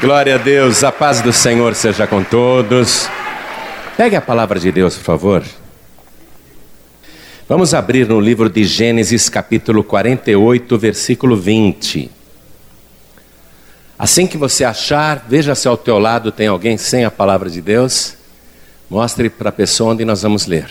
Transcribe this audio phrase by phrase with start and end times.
[0.00, 3.08] Glória a Deus, a paz do Senhor seja com todos.
[3.96, 5.44] Pegue a palavra de Deus, por favor.
[7.48, 12.12] Vamos abrir no livro de Gênesis, capítulo 48, versículo 20.
[13.98, 17.60] Assim que você achar, veja se ao teu lado tem alguém sem a palavra de
[17.60, 18.14] Deus.
[18.88, 20.70] Mostre para a pessoa onde nós vamos ler.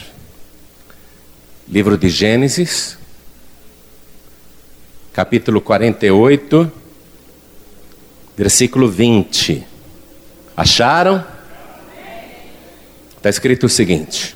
[1.68, 2.98] Livro de Gênesis,
[5.12, 6.87] capítulo 48, versículo
[8.38, 9.66] 20.
[10.56, 11.26] Acharam?
[13.16, 14.36] Está escrito o seguinte: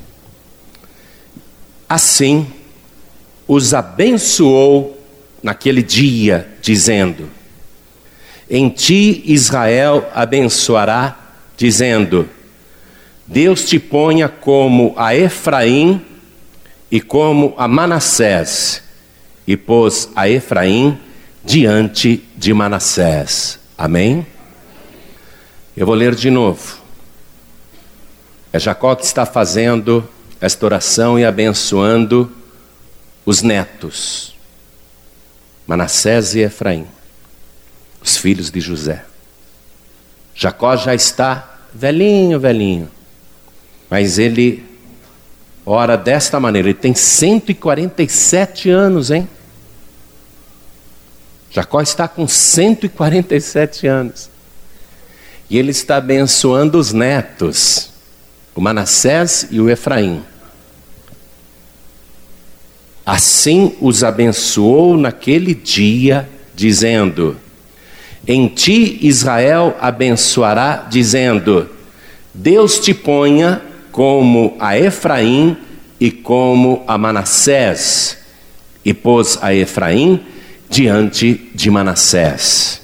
[1.88, 2.48] Assim
[3.48, 5.00] os abençoou
[5.44, 7.30] naquele dia, dizendo:
[8.50, 12.28] Em ti Israel abençoará, dizendo:
[13.28, 16.02] Deus te ponha como a Efraim
[16.90, 18.82] e como a Manassés,
[19.46, 20.98] e pôs a Efraim
[21.46, 23.61] diante de Manassés.
[23.82, 24.28] Amém?
[25.76, 26.78] Eu vou ler de novo.
[28.54, 30.08] É Jacó que está fazendo
[30.40, 32.32] esta oração e abençoando
[33.26, 34.36] os netos,
[35.66, 36.86] Manassés e Efraim,
[38.04, 39.04] os filhos de José.
[40.36, 42.88] Jacó já está velhinho, velhinho,
[43.90, 44.64] mas ele
[45.66, 46.70] ora desta maneira.
[46.70, 49.28] Ele tem 147 anos, hein?
[51.52, 54.30] Jacó está com 147 anos.
[55.50, 57.92] E ele está abençoando os netos,
[58.56, 60.24] o Manassés e o Efraim.
[63.06, 67.36] Assim os abençoou naquele dia, dizendo:
[68.26, 71.70] Em ti Israel abençoará, dizendo:
[72.34, 75.58] Deus te ponha como a Efraim
[76.00, 78.20] e como a Manassés.
[78.86, 80.31] E pôs a Efraim
[80.72, 82.82] diante de Manassés.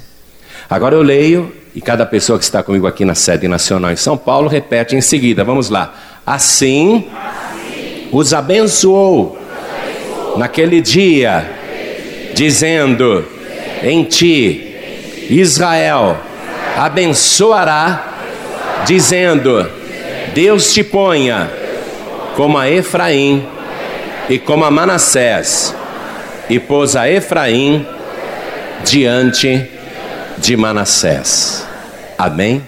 [0.69, 4.17] Agora eu leio, e cada pessoa que está comigo aqui na sede nacional em São
[4.17, 5.45] Paulo repete em seguida.
[5.45, 5.95] Vamos lá.
[6.25, 11.49] Assim, assim os abençoou, abençoou naquele dia,
[12.33, 13.25] dizendo:
[13.81, 14.75] Em ti,
[15.29, 16.17] Israel
[16.75, 18.17] abençoará,
[18.85, 19.65] dizendo:
[20.33, 21.49] Deus te ponha
[22.35, 23.47] como a Efraim
[24.29, 25.76] e como a Manassés
[26.49, 27.85] e pôs a Efraim
[28.85, 29.69] diante
[30.37, 31.65] de Manassés.
[32.17, 32.63] Amém?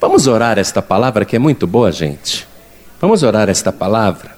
[0.00, 2.46] Vamos orar esta palavra que é muito boa, gente.
[3.00, 4.36] Vamos orar esta palavra.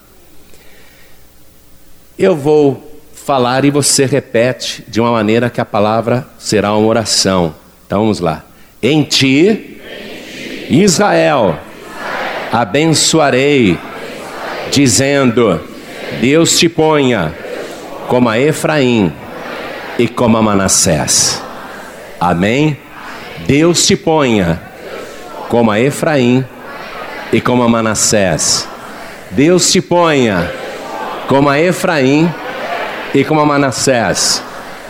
[2.19, 7.55] Eu vou falar e você repete de uma maneira que a palavra será uma oração.
[7.87, 8.45] Então vamos lá.
[8.83, 9.81] Em ti,
[10.69, 11.59] Israel,
[12.53, 13.79] abençoarei,
[14.71, 15.61] dizendo:
[16.21, 17.35] Deus te ponha
[18.09, 19.13] como a Efraim
[19.99, 21.43] e como a Manassés.
[22.19, 22.77] Amém?
[23.47, 24.61] Deus te ponha
[25.49, 26.45] como a Efraim
[27.33, 28.67] e como a Manassés.
[29.31, 30.51] Deus te ponha
[31.29, 32.33] como a Efraim
[33.15, 34.43] e como a Manassés.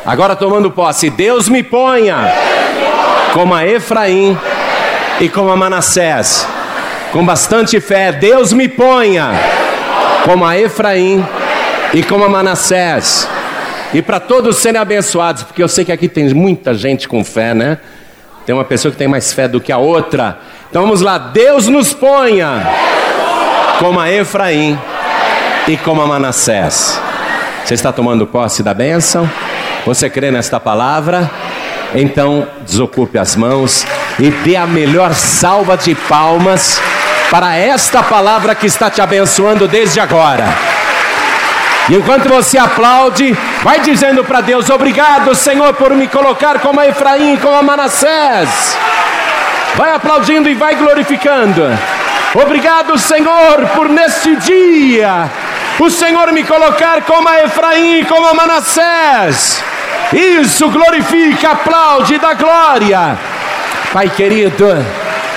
[0.06, 2.32] Agora tomando posse, Deus me ponha
[3.34, 4.38] como a Efraim
[5.20, 6.46] e como a Manassés.
[7.12, 9.32] Com bastante fé, Deus me ponha
[10.24, 11.24] como a Efraim
[11.92, 13.28] e como a Manassés.
[13.92, 17.54] E para todos serem abençoados, porque eu sei que aqui tem muita gente com fé,
[17.54, 17.78] né?
[18.44, 20.38] Tem uma pessoa que tem mais fé do que a outra.
[20.68, 22.66] Então vamos lá, Deus nos ponha
[23.78, 24.78] como a Efraim
[25.66, 27.00] e como a Manassés.
[27.64, 29.28] Você está tomando posse da bênção?
[29.86, 31.30] Você crê nesta palavra?
[31.94, 33.86] Então desocupe as mãos
[34.18, 36.80] e dê a melhor salva de palmas
[37.30, 40.77] para esta palavra que está te abençoando desde agora.
[41.90, 46.86] E enquanto você aplaude, vai dizendo para Deus: Obrigado, Senhor, por me colocar como a
[46.86, 48.76] Efraim, como a Manassés.
[49.76, 51.62] Vai aplaudindo e vai glorificando.
[52.34, 55.30] Obrigado, Senhor, por neste dia
[55.80, 59.62] o Senhor me colocar como a Efraim, como a Manassés.
[60.12, 63.16] Isso glorifica, aplaude dá glória.
[63.92, 64.66] Pai querido,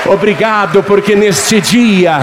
[0.05, 2.21] obrigado porque neste dia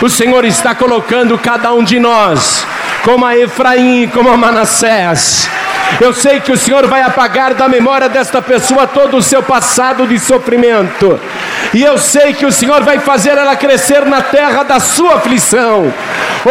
[0.00, 2.66] o Senhor está colocando cada um de nós
[3.04, 5.48] como a Efraim, como a Manassés.
[6.00, 10.06] Eu sei que o Senhor vai apagar da memória desta pessoa todo o seu passado
[10.06, 11.20] de sofrimento.
[11.72, 15.92] E eu sei que o Senhor vai fazer ela crescer na terra da sua aflição.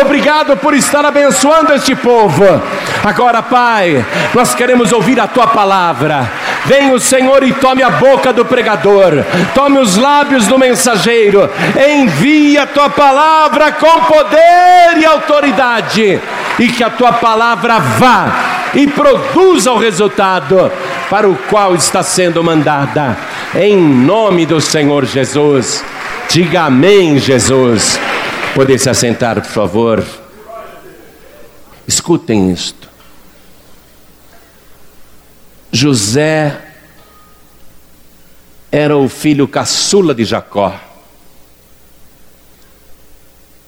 [0.02, 2.46] Obrigado por estar abençoando este povo.
[3.04, 4.04] Agora, Pai,
[4.34, 6.30] nós queremos ouvir a tua palavra.
[6.66, 11.50] Venha o Senhor e tome a boca do pregador, tome os lábios do mensageiro,
[12.00, 16.22] envia a tua palavra com poder e autoridade
[16.60, 20.72] e que a tua palavra vá e produza o resultado
[21.10, 23.18] para o qual está sendo mandada.
[23.56, 25.84] Em nome do Senhor Jesus.
[26.30, 28.00] Diga amém, Jesus.
[28.56, 30.04] Poder se assentar, por favor.
[31.88, 32.90] Escutem isto.
[35.72, 36.60] José
[38.72, 40.74] era o filho caçula de Jacó.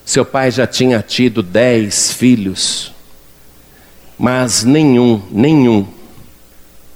[0.06, 2.92] Seu pai já tinha tido dez filhos,
[4.16, 5.84] mas nenhum, nenhum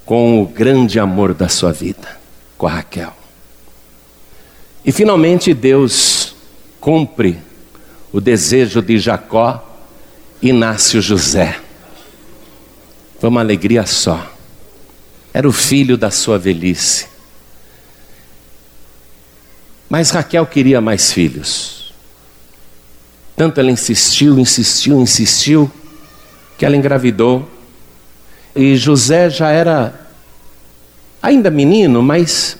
[0.07, 2.21] com o grande amor da sua vida,
[2.57, 3.12] com a Raquel.
[4.85, 6.37] E finalmente Deus
[6.81, 7.37] cumpre
[8.12, 9.69] o desejo de Jacó
[10.41, 11.59] e nasce o José.
[13.19, 14.33] Foi uma alegria só.
[15.35, 17.09] Era o filho da sua velhice.
[19.89, 21.80] Mas Raquel queria mais filhos.
[23.41, 25.73] Tanto ela insistiu, insistiu, insistiu,
[26.59, 27.49] que ela engravidou.
[28.55, 29.99] E José já era
[31.23, 32.59] ainda menino, mas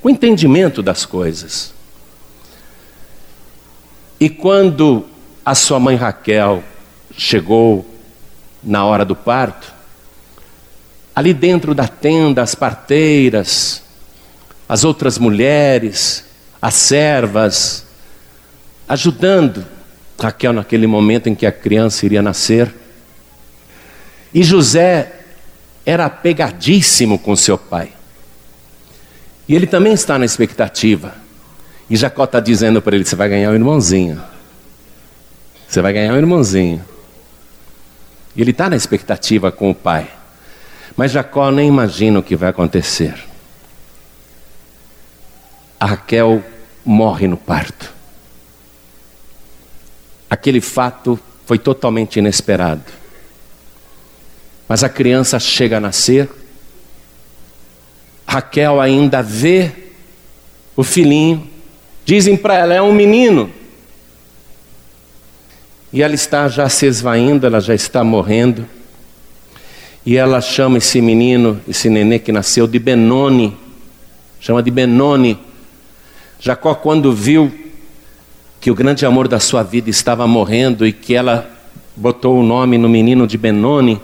[0.00, 1.74] com entendimento das coisas.
[4.20, 5.04] E quando
[5.44, 6.62] a sua mãe Raquel
[7.18, 7.84] chegou
[8.62, 9.74] na hora do parto,
[11.16, 13.82] ali dentro da tenda, as parteiras,
[14.68, 16.24] as outras mulheres,
[16.60, 17.84] as servas,
[18.88, 19.81] ajudando
[20.20, 22.72] Raquel naquele momento em que a criança iria nascer.
[24.32, 25.12] E José
[25.84, 27.92] era apegadíssimo com seu pai.
[29.48, 31.14] E ele também está na expectativa.
[31.90, 34.22] E Jacó está dizendo para ele: você vai ganhar um irmãozinho.
[35.68, 36.84] Você vai ganhar um irmãozinho.
[38.34, 40.08] E ele está na expectativa com o pai.
[40.96, 43.14] Mas Jacó nem imagina o que vai acontecer.
[45.78, 46.42] A Raquel
[46.84, 47.92] morre no parto.
[50.32, 52.84] Aquele fato foi totalmente inesperado.
[54.66, 56.26] Mas a criança chega a nascer.
[58.26, 59.70] Raquel ainda vê
[60.74, 61.46] o filhinho.
[62.06, 63.50] Dizem para ela: é um menino.
[65.92, 68.66] E ela está já se esvaindo, ela já está morrendo.
[70.06, 73.54] E ela chama esse menino, esse nenê que nasceu, de Benoni.
[74.40, 75.38] Chama de Benoni.
[76.40, 77.61] Jacó, quando viu
[78.62, 81.50] que o grande amor da sua vida estava morrendo e que ela
[81.96, 84.00] botou o nome no menino de Benoni,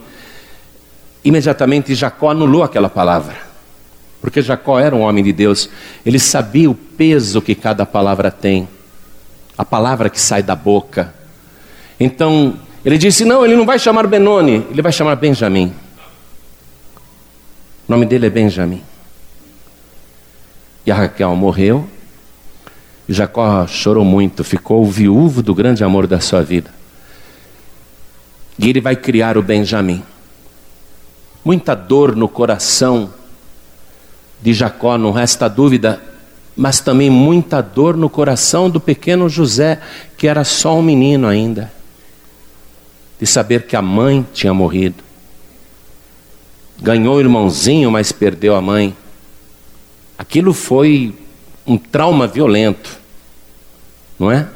[1.25, 3.37] imediatamente Jacó anulou aquela palavra.
[4.21, 5.71] Porque Jacó era um homem de Deus,
[6.05, 8.69] ele sabia o peso que cada palavra tem,
[9.57, 11.15] a palavra que sai da boca.
[12.01, 15.73] Então, ele disse: Não, ele não vai chamar Benoni, ele vai chamar Benjamim.
[17.89, 18.83] O nome dele é Benjamim.
[20.85, 21.89] E a Raquel morreu.
[23.09, 26.71] Jacó chorou muito, ficou viúvo do grande amor da sua vida.
[28.59, 30.03] E ele vai criar o Benjamim.
[31.45, 33.13] Muita dor no coração
[34.43, 36.03] de Jacó, não resta dúvida,
[36.57, 39.81] mas também muita dor no coração do pequeno José,
[40.17, 41.73] que era só um menino ainda,
[43.19, 45.09] de saber que a mãe tinha morrido
[46.81, 48.97] ganhou o irmãozinho, mas perdeu a mãe.
[50.17, 51.15] Aquilo foi
[51.69, 52.99] um trauma violento,
[54.19, 54.49] não é?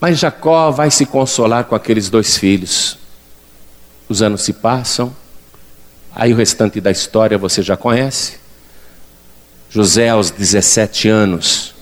[0.00, 2.96] Mas Jacó vai se consolar com aqueles dois filhos.
[4.08, 5.14] Os anos se passam,
[6.12, 8.40] aí o restante da história você já conhece.
[9.68, 11.74] José, aos 17 anos,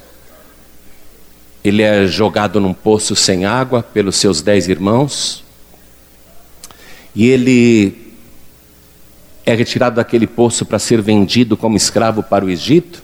[1.62, 5.44] ele é jogado num poço sem água pelos seus dez irmãos.
[7.14, 8.07] E ele
[9.48, 13.02] é retirado daquele poço para ser vendido como escravo para o Egito.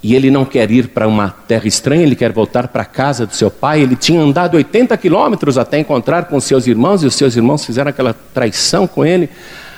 [0.00, 3.26] E ele não quer ir para uma terra estranha, ele quer voltar para a casa
[3.26, 3.80] do seu pai.
[3.80, 7.90] Ele tinha andado 80 quilômetros até encontrar com seus irmãos, e os seus irmãos fizeram
[7.90, 9.28] aquela traição com ele.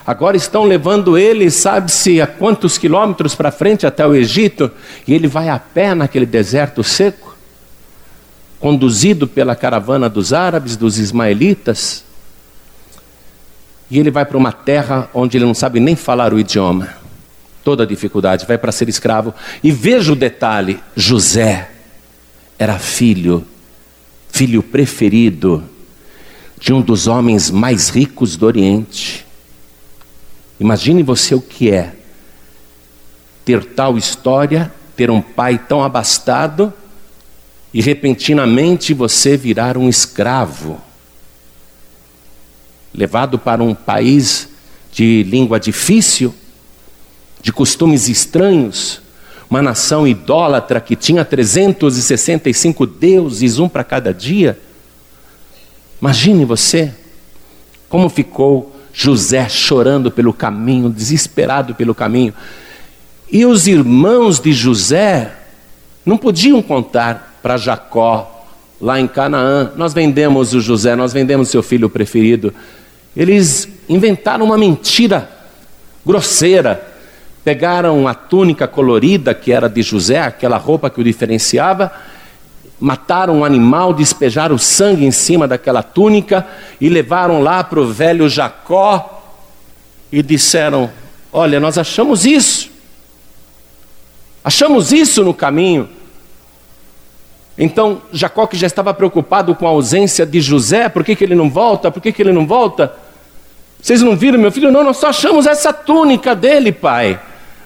[0.07, 4.71] Agora estão levando ele, sabe-se a quantos quilômetros para frente até o Egito,
[5.09, 7.35] e ele vai a pé naquele deserto seco,
[8.59, 12.10] conduzido pela caravana dos árabes, dos ismaelitas.
[13.91, 16.89] E ele vai para uma terra onde ele não sabe nem falar o idioma.
[17.65, 19.35] Toda dificuldade, vai para ser escravo.
[19.63, 21.71] E veja o detalhe: José
[22.59, 23.45] era filho,
[24.29, 25.65] filho preferido
[26.59, 29.27] de um dos homens mais ricos do Oriente.
[30.61, 31.95] Imagine você o que é
[33.45, 36.73] ter tal história, ter um pai tão abastado
[37.73, 40.81] e repentinamente você virar um escravo
[42.95, 44.49] levado para um país
[44.93, 46.35] de língua difícil,
[47.43, 49.01] de costumes estranhos,
[49.49, 54.59] uma nação idólatra que tinha 365 deuses, um para cada dia.
[56.01, 56.95] Imagine você
[57.91, 62.33] como ficou José chorando pelo caminho, desesperado pelo caminho.
[63.31, 65.33] E os irmãos de José
[66.07, 68.40] não podiam contar para Jacó,
[68.81, 72.55] lá em Canaã: Nós vendemos o José, nós vendemos seu filho preferido.
[73.17, 75.29] Eles inventaram uma mentira
[76.05, 76.89] grosseira.
[77.43, 81.91] Pegaram a túnica colorida que era de José, aquela roupa que o diferenciava,
[82.79, 86.47] mataram um animal, despejaram sangue em cima daquela túnica
[86.79, 89.23] e levaram lá para o velho Jacó
[90.13, 90.91] e disseram:
[91.33, 92.71] Olha, nós achamos isso.
[94.45, 95.89] Achamos isso no caminho.
[97.63, 101.35] Então, Jacó, que já estava preocupado com a ausência de José, por que, que ele
[101.35, 101.91] não volta?
[101.91, 102.97] Por que, que ele não volta?
[103.79, 104.73] Vocês não viram, meu filho?
[104.73, 107.21] Não, nós só achamos essa túnica dele, pai.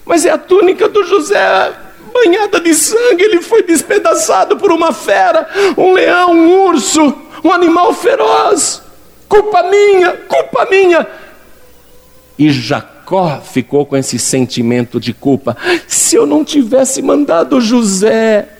[0.04, 1.72] Mas é a túnica do José,
[2.12, 3.22] banhada de sangue.
[3.22, 5.48] Ele foi despedaçado por uma fera,
[5.78, 8.82] um leão, um urso, um animal feroz.
[9.28, 11.06] Culpa minha, culpa minha.
[12.36, 15.56] E Jacó ficou com esse sentimento de culpa.
[15.86, 18.53] Se eu não tivesse mandado José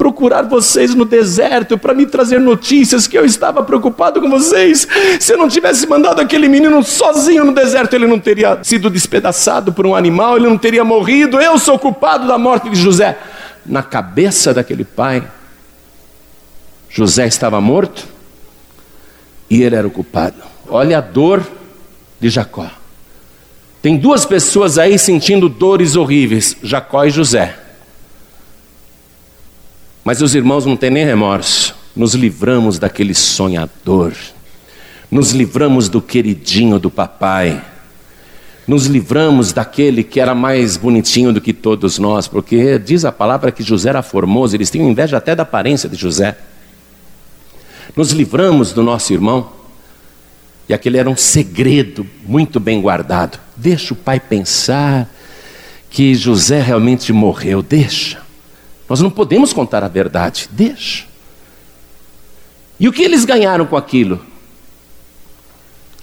[0.00, 4.88] procurar vocês no deserto para me trazer notícias que eu estava preocupado com vocês,
[5.20, 9.74] se eu não tivesse mandado aquele menino sozinho no deserto, ele não teria sido despedaçado
[9.74, 11.38] por um animal, ele não teria morrido.
[11.38, 13.18] Eu sou culpado da morte de José.
[13.66, 15.22] Na cabeça daquele pai,
[16.88, 18.06] José estava morto
[19.50, 20.36] e ele era o culpado.
[20.66, 21.46] Olha a dor
[22.18, 22.70] de Jacó.
[23.82, 27.54] Tem duas pessoas aí sentindo dores horríveis: Jacó e José.
[30.04, 31.74] Mas os irmãos não têm nem remorso.
[31.94, 34.12] Nos livramos daquele sonhador,
[35.10, 37.60] nos livramos do queridinho do papai,
[38.66, 43.50] nos livramos daquele que era mais bonitinho do que todos nós, porque diz a palavra
[43.50, 46.38] que José era formoso, eles tinham inveja até da aparência de José.
[47.96, 49.50] Nos livramos do nosso irmão,
[50.68, 53.40] e aquele era um segredo muito bem guardado.
[53.56, 55.12] Deixa o pai pensar
[55.90, 58.29] que José realmente morreu, deixa.
[58.90, 61.04] Nós não podemos contar a verdade, deixa.
[62.80, 64.20] E o que eles ganharam com aquilo?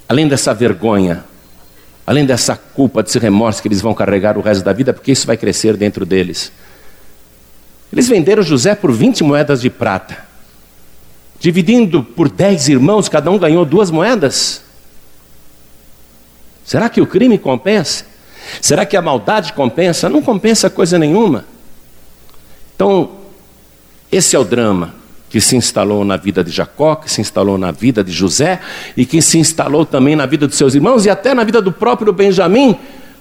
[0.08, 1.25] Além dessa vergonha,
[2.06, 5.27] além dessa culpa, desse remorso que eles vão carregar o resto da vida, porque isso
[5.27, 6.50] vai crescer dentro deles.
[7.91, 10.25] Eles venderam José por 20 moedas de prata.
[11.41, 14.63] Dividindo por dez irmãos, cada um ganhou duas moedas.
[16.63, 18.06] Será que o crime compensa?
[18.62, 20.08] Será que a maldade compensa?
[20.08, 21.57] Não compensa coisa nenhuma.
[22.78, 23.10] Então,
[24.12, 24.94] esse é o drama
[25.30, 28.62] que se instalou na vida de Jacó, que se instalou na vida de José
[28.96, 31.72] e que se instalou também na vida dos seus irmãos e até na vida do
[31.72, 32.78] próprio Benjamim,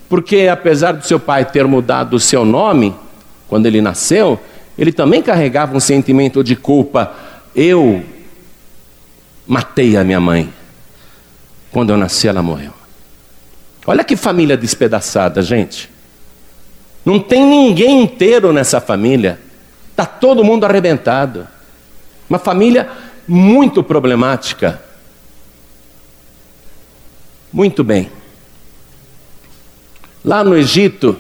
[0.09, 2.95] porque apesar do seu pai ter mudado o seu nome
[3.49, 4.39] quando ele nasceu,
[4.79, 7.13] ele também carregava um sentimento de culpa
[7.57, 8.05] eu
[9.47, 10.53] matei a minha mãe.
[11.73, 12.73] Quando eu nasci, ela morreu.
[13.87, 15.91] Olha que família despedaçada, gente.
[17.05, 19.41] Não tem ninguém inteiro nessa família.
[19.97, 21.49] Está todo mundo arrebentado.
[22.29, 22.87] Uma família
[23.27, 24.79] muito problemática.
[27.51, 28.11] Muito bem.
[30.23, 31.17] Lá no Egito,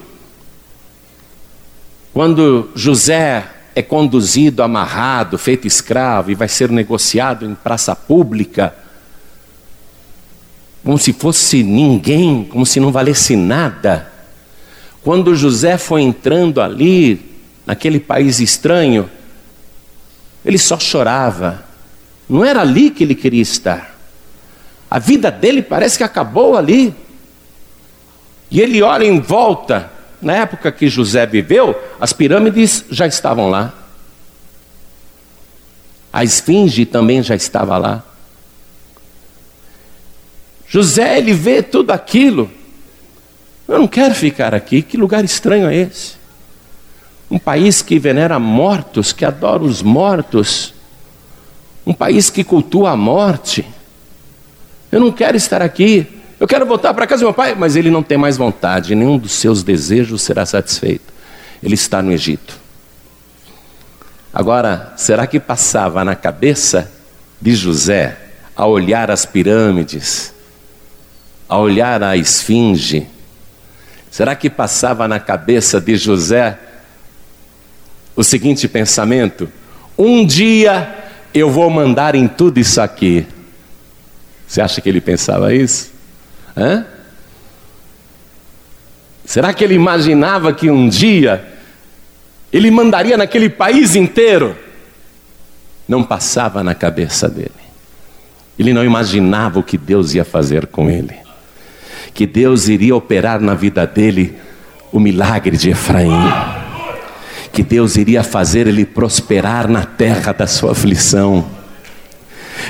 [2.12, 8.74] quando José é conduzido, amarrado, feito escravo e vai ser negociado em praça pública,
[10.84, 14.12] como se fosse ninguém, como se não valesse nada.
[15.02, 17.35] Quando José foi entrando ali,
[17.66, 19.10] naquele país estranho,
[20.44, 21.64] ele só chorava.
[22.28, 23.96] Não era ali que ele queria estar.
[24.88, 26.94] A vida dele parece que acabou ali.
[28.50, 29.90] E ele olha em volta
[30.22, 33.74] na época que José viveu, as pirâmides já estavam lá.
[36.12, 38.02] A esfinge também já estava lá.
[40.68, 42.50] José, ele vê tudo aquilo.
[43.68, 46.14] Eu não quero ficar aqui, que lugar estranho é esse?
[47.30, 50.74] Um país que venera mortos, que adora os mortos.
[51.86, 53.64] Um país que cultua a morte.
[54.90, 56.06] Eu não quero estar aqui.
[56.38, 59.18] Eu quero voltar para casa do meu pai, mas ele não tem mais vontade, nenhum
[59.18, 61.12] dos seus desejos será satisfeito.
[61.62, 62.58] Ele está no Egito.
[64.32, 66.92] Agora, será que passava na cabeça
[67.40, 68.18] de José,
[68.54, 70.34] a olhar as pirâmides,
[71.48, 73.06] a olhar a esfinge,
[74.10, 76.58] será que passava na cabeça de José
[78.16, 79.48] o seguinte pensamento:
[79.96, 80.94] um dia
[81.32, 83.26] eu vou mandar em tudo isso aqui?
[84.48, 85.92] Você acha que ele pensava isso?
[86.56, 86.86] Hã?
[89.24, 91.44] Será que ele imaginava que um dia
[92.52, 94.56] ele mandaria naquele país inteiro?
[95.86, 97.50] Não passava na cabeça dele.
[98.58, 101.14] Ele não imaginava o que Deus ia fazer com ele.
[102.14, 104.38] que Deus iria operar na vida dele
[104.90, 106.65] o milagre de Efraim.
[107.56, 111.42] Que Deus iria fazer ele prosperar na terra da sua aflição.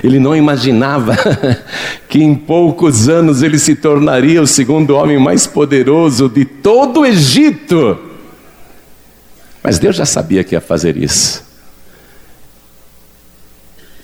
[0.01, 1.17] Ele não imaginava
[2.09, 7.05] que em poucos anos ele se tornaria o segundo homem mais poderoso de todo o
[7.05, 7.99] Egito.
[9.61, 11.45] Mas Deus já sabia que ia fazer isso.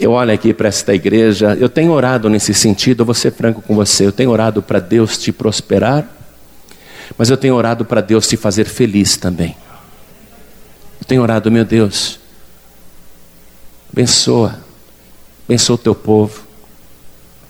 [0.01, 3.63] Eu olho aqui para esta igreja, eu tenho orado nesse sentido, eu vou ser franco
[3.63, 6.05] com você, eu tenho orado para Deus te prosperar,
[7.17, 9.55] mas eu tenho orado para Deus te fazer feliz também.
[11.03, 12.21] Eu tenho orado, meu Deus,
[13.93, 14.57] abençoa,
[15.49, 16.45] abençoa o teu povo,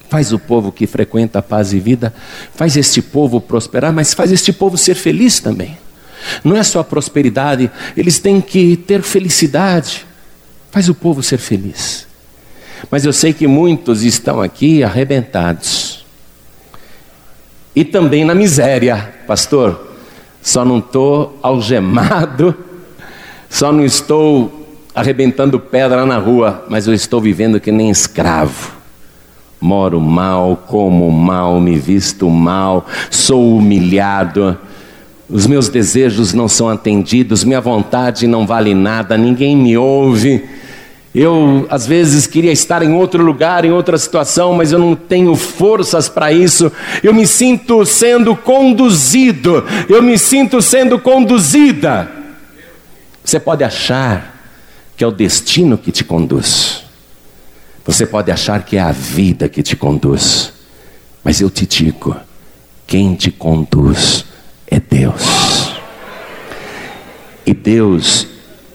[0.08, 2.14] faz o povo que frequenta a paz e vida,
[2.54, 5.76] faz este povo prosperar, mas faz este povo ser feliz também.
[6.42, 10.06] Não é só a prosperidade, eles têm que ter felicidade.
[10.70, 12.06] Faz o povo ser feliz.
[12.90, 16.06] Mas eu sei que muitos estão aqui arrebentados.
[17.76, 19.92] E também na miséria, pastor.
[20.40, 22.71] Só não estou algemado,
[23.52, 28.72] só não estou arrebentando pedra na rua, mas eu estou vivendo que nem escravo.
[29.60, 34.58] Moro mal, como mal, me visto mal, sou humilhado,
[35.28, 40.42] os meus desejos não são atendidos, minha vontade não vale nada, ninguém me ouve.
[41.14, 45.36] Eu, às vezes, queria estar em outro lugar, em outra situação, mas eu não tenho
[45.36, 46.72] forças para isso.
[47.02, 52.21] Eu me sinto sendo conduzido, eu me sinto sendo conduzida.
[53.24, 54.40] Você pode achar
[54.96, 56.82] que é o destino que te conduz,
[57.84, 60.52] você pode achar que é a vida que te conduz,
[61.24, 62.16] mas eu te digo:
[62.86, 64.24] quem te conduz
[64.66, 65.72] é Deus.
[67.44, 68.28] E Deus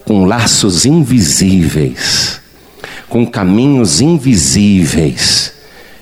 [0.08, 2.40] com laços invisíveis,
[3.10, 5.54] com caminhos invisíveis,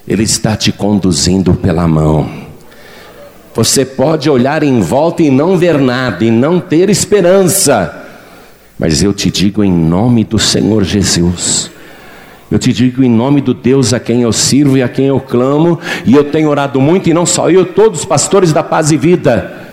[0.08, 2.30] Ele está te conduzindo pela mão.
[3.56, 8.05] Você pode olhar em volta e não ver nada, e não ter esperança,
[8.78, 11.72] mas eu te digo em nome do Senhor Jesus.
[12.52, 15.20] Eu te digo em nome do Deus a quem eu sirvo e a quem eu
[15.20, 18.92] clamo, e eu tenho orado muito, e não só eu, todos os pastores da paz
[18.92, 19.64] e vida.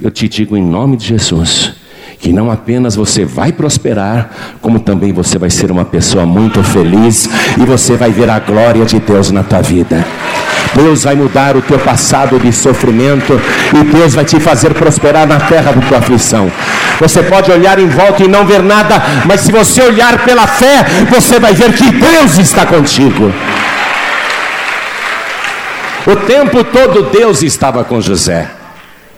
[0.00, 1.74] Eu te digo em nome de Jesus
[2.20, 4.30] que não apenas você vai prosperar,
[4.60, 8.84] como também você vai ser uma pessoa muito feliz e você vai ver a glória
[8.84, 10.04] de Deus na tua vida.
[10.74, 13.40] Deus vai mudar o teu passado de sofrimento
[13.74, 16.50] e Deus vai te fazer prosperar na terra da tua aflição.
[17.00, 20.84] Você pode olhar em volta e não ver nada, mas se você olhar pela fé,
[21.10, 23.32] você vai ver que Deus está contigo.
[26.06, 28.50] O tempo todo Deus estava com José.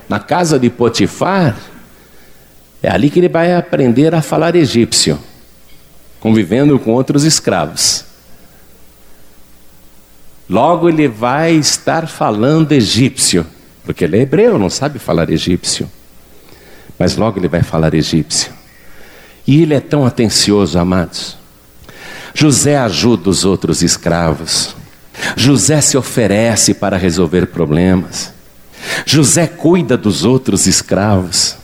[0.09, 1.57] Na casa de Potifar,
[2.83, 5.19] é ali que ele vai aprender a falar egípcio,
[6.19, 8.12] convivendo com outros escravos.
[10.53, 13.47] Logo ele vai estar falando egípcio,
[13.87, 15.91] porque ele é hebreu, não sabe falar egípcio.
[16.99, 18.53] Mas logo ele vai falar egípcio.
[19.47, 21.38] E ele é tão atencioso, amados.
[22.35, 24.77] José ajuda os outros escravos.
[25.38, 28.35] José se oferece para resolver problemas.
[29.07, 31.57] José cuida dos outros escravos.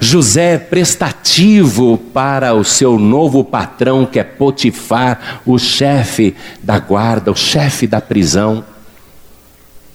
[0.00, 7.30] José é prestativo para o seu novo patrão, que é Potifar, o chefe da guarda,
[7.30, 8.64] o chefe da prisão.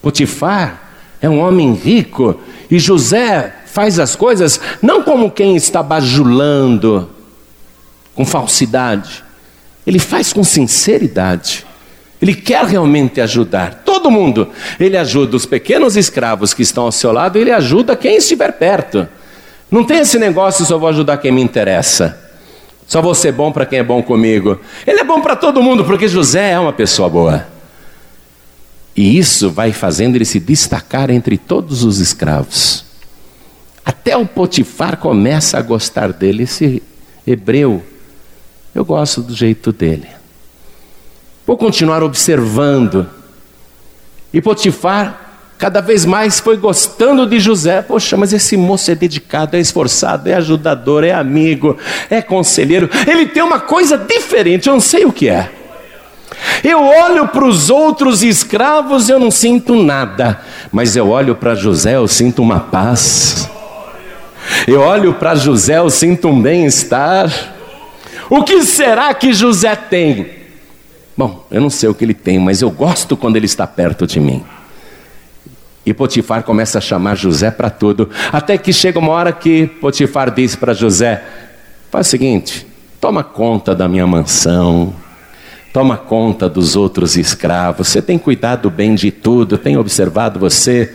[0.02, 7.10] Potifar é um homem rico e José faz as coisas não como quem está bajulando,
[8.16, 9.24] com falsidade,
[9.88, 11.66] ele faz com sinceridade.
[12.22, 14.50] Ele quer realmente ajudar todo mundo.
[14.78, 19.08] Ele ajuda os pequenos escravos que estão ao seu lado, ele ajuda quem estiver perto.
[19.70, 22.18] Não tem esse negócio, só vou ajudar quem me interessa.
[22.88, 24.60] Só vou ser bom para quem é bom comigo.
[24.86, 27.46] Ele é bom para todo mundo, porque José é uma pessoa boa.
[28.96, 32.84] E isso vai fazendo ele se destacar entre todos os escravos.
[33.86, 36.44] Até o Potifar começa a gostar dele.
[36.44, 36.82] Esse
[37.26, 37.84] hebreu,
[38.74, 40.08] eu gosto do jeito dele.
[41.46, 43.08] Vou continuar observando.
[44.34, 45.29] E Potifar
[45.60, 47.82] cada vez mais foi gostando de José.
[47.82, 51.78] Poxa, mas esse moço é dedicado, é esforçado, é ajudador, é amigo,
[52.10, 52.90] é conselheiro.
[53.06, 55.52] Ele tem uma coisa diferente, eu não sei o que é.
[56.64, 60.40] Eu olho para os outros escravos, eu não sinto nada,
[60.72, 63.50] mas eu olho para José, eu sinto uma paz.
[64.66, 67.30] Eu olho para José, eu sinto um bem-estar.
[68.30, 70.30] O que será que José tem?
[71.18, 74.08] Bom, eu não sei o que ele tem, mas eu gosto quando ele está perto
[74.08, 74.44] de mim.
[75.86, 78.10] E Potifar começa a chamar José para tudo.
[78.32, 81.24] Até que chega uma hora que Potifar diz para José:
[81.90, 82.68] faz o seguinte,
[83.00, 84.94] toma conta da minha mansão,
[85.74, 87.88] toma conta dos outros escravos.
[87.88, 90.94] Você tem cuidado bem de tudo, tem observado você.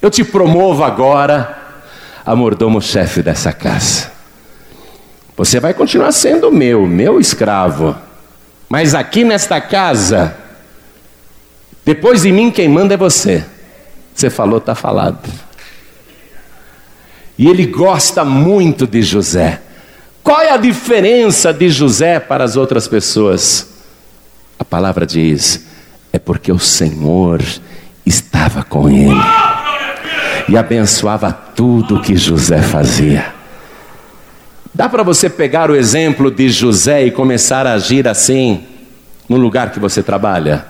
[0.00, 1.58] eu te promovo agora
[2.24, 4.10] a mordomo-chefe dessa casa.
[5.36, 7.96] Você vai continuar sendo meu, meu escravo.
[8.68, 10.36] Mas aqui nesta casa,
[11.84, 13.44] depois de mim, quem manda é você.
[14.20, 15.30] Você falou, está falado.
[17.38, 19.62] E ele gosta muito de José.
[20.22, 23.66] Qual é a diferença de José para as outras pessoas?
[24.58, 25.64] A palavra diz:
[26.12, 27.42] é porque o Senhor
[28.04, 29.22] estava com ele
[30.50, 33.32] e abençoava tudo que José fazia.
[34.74, 38.66] Dá para você pegar o exemplo de José e começar a agir assim
[39.26, 40.66] no lugar que você trabalha?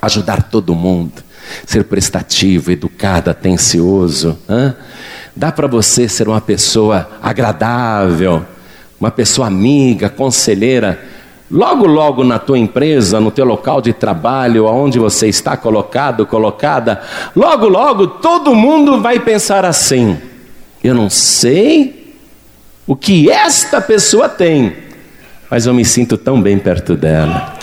[0.00, 1.24] Ajudar todo mundo,
[1.66, 4.38] ser prestativo, educado, atencioso.
[5.34, 8.44] Dá para você ser uma pessoa agradável,
[9.00, 10.98] uma pessoa amiga, conselheira.
[11.50, 17.00] Logo, logo na tua empresa, no teu local de trabalho, aonde você está colocado, colocada,
[17.34, 20.16] logo, logo todo mundo vai pensar assim:
[20.82, 22.14] eu não sei
[22.86, 24.74] o que esta pessoa tem,
[25.50, 27.59] mas eu me sinto tão bem perto dela.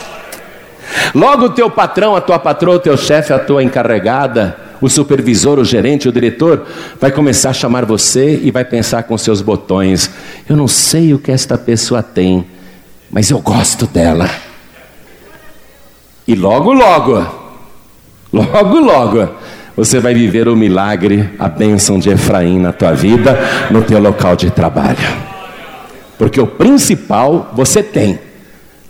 [1.14, 5.60] Logo o teu patrão, a tua patroa, o teu chefe, a tua encarregada, o supervisor,
[5.60, 6.66] o gerente, o diretor,
[7.00, 10.10] vai começar a chamar você e vai pensar com seus botões:
[10.48, 12.46] eu não sei o que esta pessoa tem,
[13.10, 14.30] mas eu gosto dela.
[16.28, 17.26] E logo, logo,
[18.34, 19.30] logo, logo,
[19.76, 23.40] você vai viver o milagre, a bênção de Efraim na tua vida,
[23.72, 24.98] no teu local de trabalho.
[26.18, 28.27] Porque o principal você tem.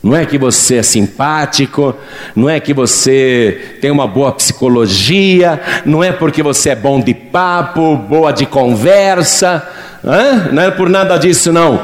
[0.08, 1.93] Não é que você é simpático,
[2.34, 7.13] não é que você tem uma boa psicologia, não é porque você é bom de
[7.13, 9.67] papo, boa de conversa,
[10.54, 11.84] não é por nada disso, não.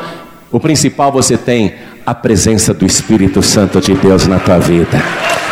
[0.50, 1.74] O principal você tem
[2.06, 5.04] a presença do Espírito Santo de Deus na tua vida.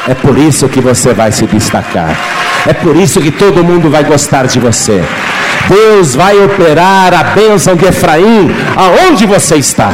[0.07, 2.17] É por isso que você vai se destacar.
[2.65, 5.03] É por isso que todo mundo vai gostar de você.
[5.67, 9.91] Deus vai operar a bênção de Efraim aonde você está.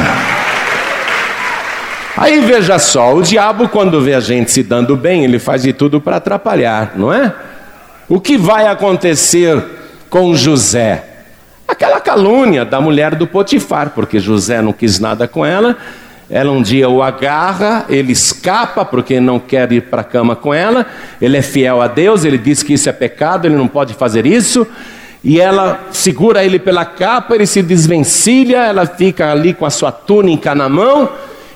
[2.20, 5.72] Aí veja só, o diabo, quando vê a gente se dando bem, ele faz de
[5.72, 7.32] tudo para atrapalhar, não é?
[8.08, 9.64] O que vai acontecer
[10.10, 11.04] com José?
[11.68, 15.76] Aquela calúnia da mulher do Potifar, porque José não quis nada com ela,
[16.28, 20.52] ela um dia o agarra, ele escapa porque não quer ir para a cama com
[20.52, 20.86] ela,
[21.22, 24.26] ele é fiel a Deus, ele diz que isso é pecado, ele não pode fazer
[24.26, 24.66] isso,
[25.22, 29.92] e ela segura ele pela capa, ele se desvencilha, ela fica ali com a sua
[29.92, 31.08] túnica na mão,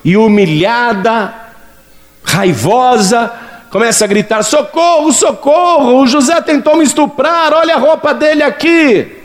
[0.05, 1.35] e humilhada,
[2.23, 3.33] raivosa,
[3.71, 6.03] começa a gritar: socorro, socorro!
[6.03, 9.21] O José tentou me estuprar, olha a roupa dele aqui.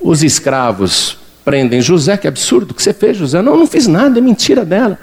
[0.00, 3.42] Os escravos prendem José, que absurdo, que você fez, José?
[3.42, 4.98] Não, não fiz nada, é mentira dela.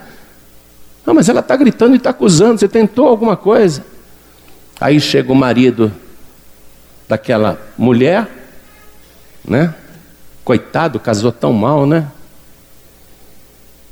[1.05, 3.85] Não, mas ela está gritando e está acusando, você tentou alguma coisa.
[4.79, 5.91] Aí chega o marido
[7.07, 8.27] daquela mulher,
[9.45, 9.73] né?
[10.43, 12.07] Coitado, casou tão mal, né?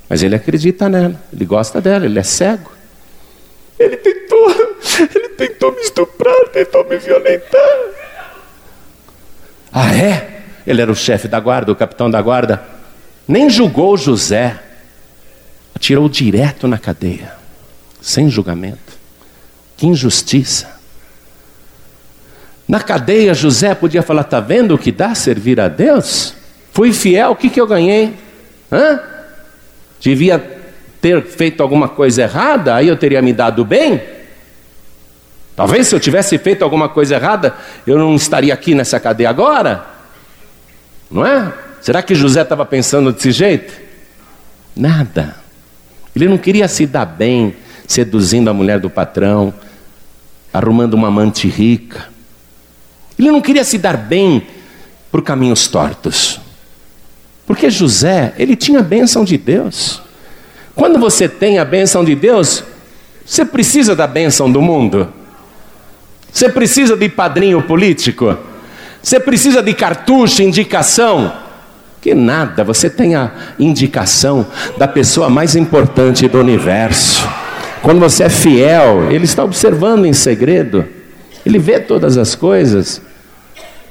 [0.08, 2.72] Mas ele acredita nela, ele gosta dela, ele é cego.
[3.78, 4.50] Ele tentou,
[5.14, 7.80] ele tentou me estuprar, tentou me violentar.
[9.72, 10.42] Ah, é?
[10.66, 12.64] Ele era o chefe da guarda, o capitão da guarda.
[13.28, 14.60] Nem julgou José,
[15.76, 17.34] atirou direto na cadeia,
[18.02, 18.94] sem julgamento.
[19.76, 20.80] Que injustiça.
[22.68, 26.34] Na cadeia, José podia falar: está vendo o que dá servir a Deus?
[26.72, 28.14] Fui fiel, o que, que eu ganhei?
[28.72, 29.15] Hã?
[30.06, 30.38] Devia
[31.02, 34.00] ter feito alguma coisa errada, aí eu teria me dado bem.
[35.56, 37.56] Talvez se eu tivesse feito alguma coisa errada,
[37.88, 39.84] eu não estaria aqui nessa cadeia agora.
[41.10, 41.52] Não é?
[41.82, 43.74] Será que José estava pensando desse jeito?
[44.76, 45.38] Nada.
[46.16, 47.56] Ele não queria se dar bem
[47.88, 49.54] seduzindo a mulher do patrão,
[50.54, 52.10] arrumando uma amante rica.
[53.18, 54.46] Ele não queria se dar bem
[55.12, 56.40] por caminhos tortos.
[57.46, 60.02] Porque José, ele tinha a bênção de Deus.
[60.74, 62.64] Quando você tem a bênção de Deus,
[63.26, 65.08] você precisa da bênção do mundo.
[66.32, 68.38] Você precisa de padrinho político.
[69.02, 71.32] Você precisa de cartucho, indicação.
[72.02, 74.46] Que nada, você tem a indicação
[74.78, 77.28] da pessoa mais importante do universo.
[77.82, 80.86] Quando você é fiel, ele está observando em segredo.
[81.46, 83.02] Ele vê todas as coisas.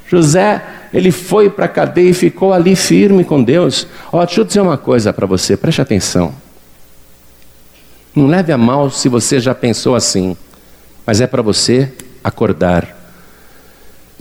[0.08, 0.60] José
[0.94, 3.84] ele foi para a cadeia e ficou ali firme com Deus.
[4.12, 6.32] Ó, deixa eu dizer uma coisa para você, preste atenção.
[8.14, 10.36] Não leve a mal se você já pensou assim,
[11.04, 12.96] mas é para você acordar.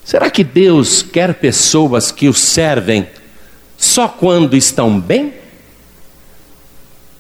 [0.04, 3.08] Será que Deus quer pessoas que o servem
[3.78, 5.43] só quando estão bem?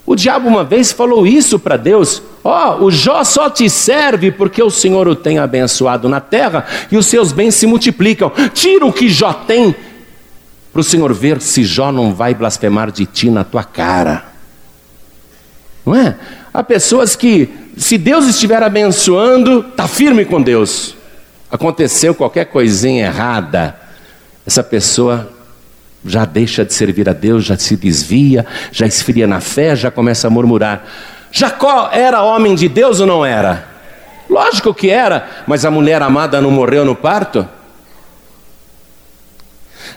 [0.06, 4.32] O diabo uma vez falou isso para Deus: Ó, oh, o Jó só te serve
[4.32, 8.32] porque o Senhor o tem abençoado na terra e os seus bens se multiplicam.
[8.54, 9.74] Tira o que Jó tem
[10.74, 14.26] para o Senhor ver se Jó não vai blasfemar de ti na tua cara.
[15.86, 16.18] Não é?
[16.54, 20.96] Há pessoas que, se Deus estiver abençoando, está firme com Deus.
[21.50, 23.80] Aconteceu qualquer coisinha errada,
[24.46, 25.32] essa pessoa
[26.06, 30.28] já deixa de servir a Deus, já se desvia, já esfria na fé, já começa
[30.28, 30.86] a murmurar.
[31.32, 33.68] Jacó era homem de Deus ou não era?
[34.30, 37.48] Lógico que era, mas a mulher amada não morreu no parto?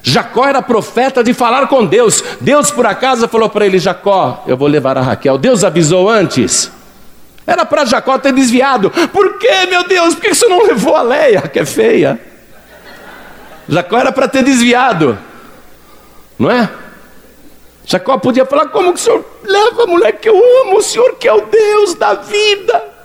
[0.03, 2.23] Jacó era profeta de falar com Deus.
[2.41, 5.37] Deus, por acaso, falou para ele: Jacó, eu vou levar a Raquel.
[5.37, 6.71] Deus avisou antes.
[7.47, 8.91] Era para Jacó ter desviado.
[8.91, 10.15] Por que, meu Deus?
[10.15, 12.21] Por que você não levou a Leia, que é feia?
[13.69, 15.19] Jacó era para ter desviado.
[16.39, 16.71] Não é?
[17.85, 20.79] Jacó podia falar: como que o senhor leva a mulher que eu amo?
[20.79, 22.97] O senhor que é o Deus da vida.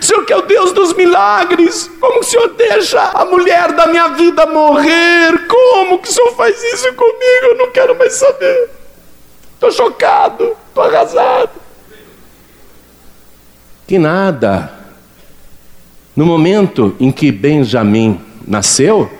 [0.00, 3.72] O Senhor que é o Deus dos milagres, como que o Senhor deixa a mulher
[3.72, 5.46] da minha vida morrer?
[5.48, 7.46] Como que o Senhor faz isso comigo?
[7.46, 8.70] Eu não quero mais saber.
[9.54, 11.50] Estou chocado, estou arrasado.
[13.86, 14.72] Que nada.
[16.14, 19.10] No momento em que Benjamim nasceu,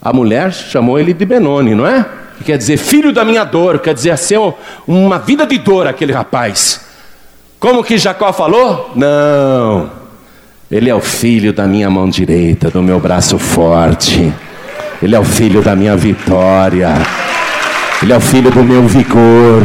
[0.00, 2.04] a mulher chamou ele de Benoni, não é?
[2.42, 4.40] Que quer dizer filho da minha dor, quer dizer ser
[4.86, 6.80] uma vida de dor aquele rapaz.
[7.60, 8.90] Como que Jacó falou?
[8.96, 9.88] Não,
[10.68, 14.32] ele é o filho da minha mão direita, do meu braço forte.
[15.00, 16.94] Ele é o filho da minha vitória.
[18.02, 19.62] Ele é o filho do meu vigor.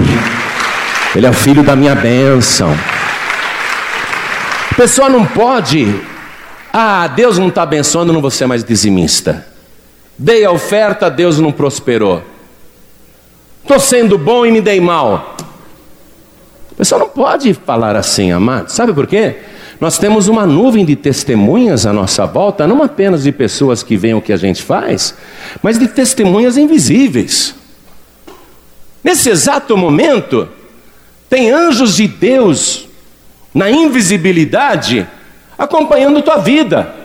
[1.16, 2.72] Ele é o filho da minha bênção.
[4.72, 6.00] A pessoa não pode.
[6.72, 9.48] Ah, Deus não está abençoando, não vou ser mais dizimista.
[10.16, 12.37] Dei a oferta, Deus não prosperou.
[13.68, 15.36] Estou sendo bom e me dei mal.
[16.72, 18.70] O pessoal não pode falar assim, amado.
[18.70, 19.36] Sabe por quê?
[19.78, 24.14] Nós temos uma nuvem de testemunhas à nossa volta, não apenas de pessoas que veem
[24.14, 25.16] o que a gente faz,
[25.62, 27.56] mas de testemunhas invisíveis.
[29.04, 30.48] Nesse exato momento,
[31.30, 32.88] tem anjos de Deus
[33.54, 35.06] na invisibilidade
[35.58, 36.96] acompanhando tua vida.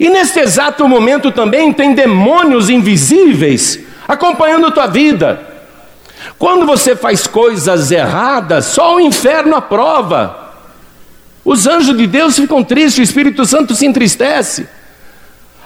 [0.00, 5.38] E nesse exato momento também tem demônios invisíveis acompanhando tua vida.
[6.38, 10.48] Quando você faz coisas erradas, só o inferno aprova.
[11.44, 14.66] Os anjos de Deus ficam tristes, o Espírito Santo se entristece.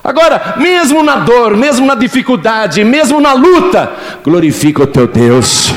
[0.05, 3.93] Agora, mesmo na dor, mesmo na dificuldade, mesmo na luta,
[4.25, 5.73] glorifica o teu Deus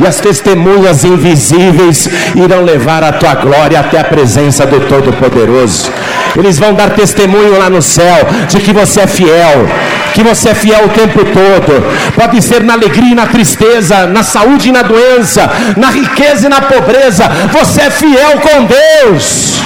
[0.00, 5.90] e as testemunhas invisíveis irão levar a tua glória até a presença do Todo-Poderoso.
[6.36, 9.66] Eles vão dar testemunho lá no céu de que você é fiel,
[10.12, 12.12] que você é fiel o tempo todo.
[12.14, 16.50] Pode ser na alegria e na tristeza, na saúde e na doença, na riqueza e
[16.50, 17.28] na pobreza.
[17.52, 19.60] Você é fiel com Deus.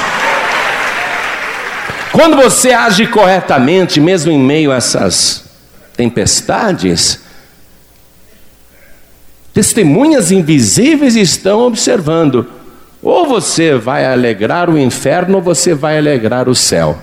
[2.13, 5.45] Quando você age corretamente, mesmo em meio a essas
[5.97, 7.21] tempestades,
[9.57, 12.47] Testemunhas invisíveis estão observando.
[13.03, 17.03] Ou você vai alegrar o inferno, ou você vai alegrar o céu.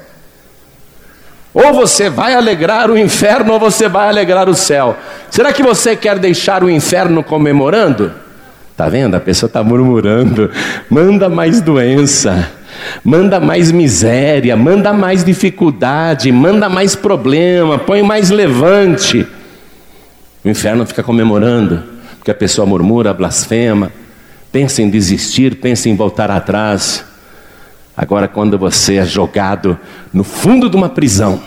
[1.54, 4.98] Ou você vai alegrar o inferno, ou você vai alegrar o céu.
[5.30, 8.12] Será que você quer deixar o inferno comemorando?
[8.76, 9.16] Tá vendo?
[9.16, 10.50] A pessoa está murmurando.
[10.90, 12.52] Manda mais doença,
[13.04, 19.28] manda mais miséria, manda mais dificuldade, manda mais problema, põe mais levante.
[20.44, 23.92] O inferno fica comemorando porque a pessoa murmura, blasfema,
[24.50, 27.04] pensa em desistir, pensa em voltar atrás.
[27.96, 29.78] Agora, quando você é jogado
[30.12, 31.42] no fundo de uma prisão,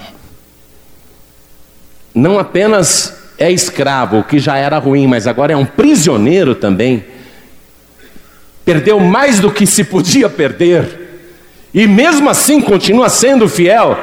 [2.15, 7.05] não apenas é escravo, o que já era ruim, mas agora é um prisioneiro também,
[8.65, 11.29] perdeu mais do que se podia perder,
[11.75, 13.99] e mesmo assim continua sendo fiel.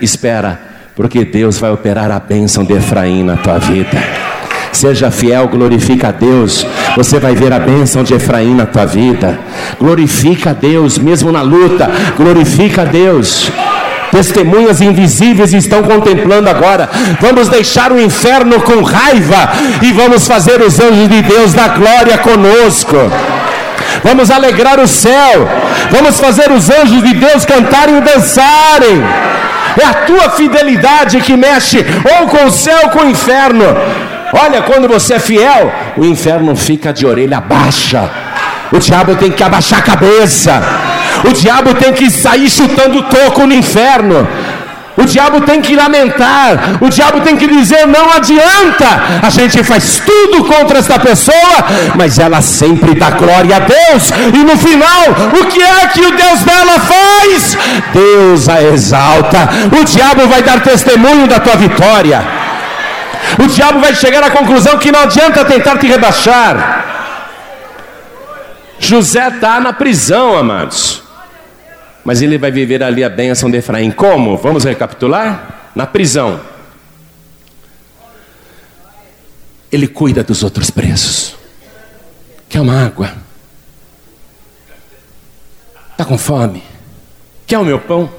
[0.00, 0.60] Espera,
[0.94, 3.98] porque Deus vai operar a bênção de Efraim na tua vida.
[4.72, 6.66] Seja fiel, glorifica a Deus.
[6.96, 9.38] Você vai ver a bênção de Efraim na tua vida.
[9.78, 11.90] Glorifica a Deus, mesmo na luta.
[12.16, 13.50] Glorifica a Deus.
[14.10, 16.88] Testemunhas invisíveis estão contemplando agora.
[17.20, 19.50] Vamos deixar o inferno com raiva
[19.82, 22.96] e vamos fazer os anjos de Deus da glória conosco.
[24.02, 25.48] Vamos alegrar o céu.
[25.90, 29.02] Vamos fazer os anjos de Deus cantarem e dançarem.
[29.80, 31.84] É a tua fidelidade que mexe
[32.18, 33.64] ou com o céu ou com o inferno.
[34.32, 38.08] Olha, quando você é fiel, o inferno fica de orelha baixa.
[38.70, 40.62] O diabo tem que abaixar a cabeça.
[41.24, 44.28] O diabo tem que sair chutando toco no inferno.
[44.98, 50.02] o diabo tem que lamentar, o diabo tem que dizer: não adianta, a gente faz
[50.04, 51.64] tudo contra esta pessoa,
[51.94, 55.02] mas ela sempre dá glória a Deus, e no final,
[55.40, 57.56] o que é que o Deus dela faz?
[57.92, 59.48] Deus a exalta,
[59.80, 62.20] o diabo vai dar testemunho da tua vitória,
[63.36, 66.98] o diabo vai chegar à conclusão que não adianta tentar te rebaixar.
[68.78, 71.02] José está na prisão, amados.
[72.04, 73.90] Mas ele vai viver ali a bênção de Efraim.
[73.90, 74.36] Como?
[74.36, 75.70] Vamos recapitular?
[75.74, 76.40] Na prisão.
[79.70, 81.36] Ele cuida dos outros presos.
[82.48, 83.12] Quer uma água?
[85.92, 86.62] Está com fome?
[87.46, 88.10] Quer o meu pão?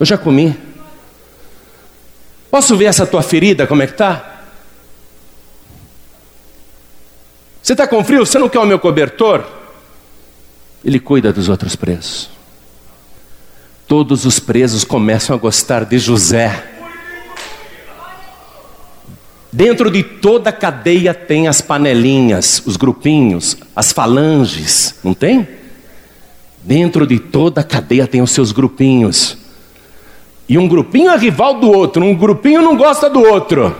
[0.00, 0.73] Eu já comi.
[2.54, 4.44] Posso ver essa tua ferida, como é que está?
[7.60, 8.24] Você está com frio?
[8.24, 9.44] Você não quer o meu cobertor?
[10.84, 12.30] Ele cuida dos outros presos.
[13.88, 16.64] Todos os presos começam a gostar de José.
[19.52, 25.48] Dentro de toda a cadeia tem as panelinhas, os grupinhos, as falanges, não tem?
[26.62, 29.43] Dentro de toda a cadeia tem os seus grupinhos.
[30.48, 33.74] E um grupinho é rival do outro, um grupinho não gosta do outro.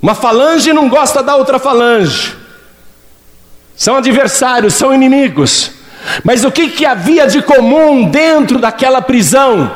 [0.00, 2.36] Uma falange não gosta da outra falange.
[3.76, 5.72] São adversários, são inimigos.
[6.24, 9.70] Mas o que, que havia de comum dentro daquela prisão?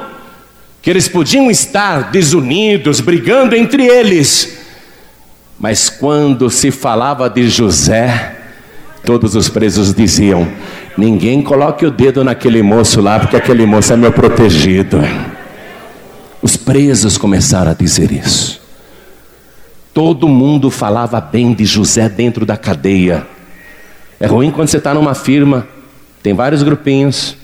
[0.80, 4.58] Que eles podiam estar desunidos, brigando entre eles.
[5.58, 8.36] Mas quando se falava de José,
[9.04, 10.48] todos os presos diziam:
[10.96, 14.98] Ninguém coloque o dedo naquele moço lá, porque aquele moço é meu protegido.
[16.42, 18.60] Os presos começaram a dizer isso.
[19.94, 23.26] Todo mundo falava bem de José dentro da cadeia.
[24.18, 25.66] É ruim quando você está numa firma
[26.22, 27.36] tem vários grupinhos.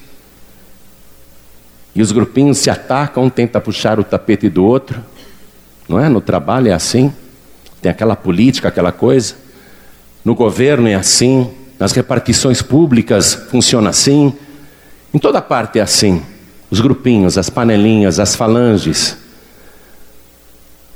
[1.95, 5.05] E os grupinhos se atacam, um tenta puxar o tapete do outro.
[5.89, 6.09] Não é?
[6.09, 7.13] No trabalho é assim.
[7.83, 9.35] Tem aquela política, aquela coisa.
[10.25, 11.51] No governo é assim.
[11.79, 14.33] Nas repartições públicas funciona assim.
[15.13, 16.23] Em toda parte é assim.
[16.71, 19.17] Os grupinhos, as panelinhas, as falanges.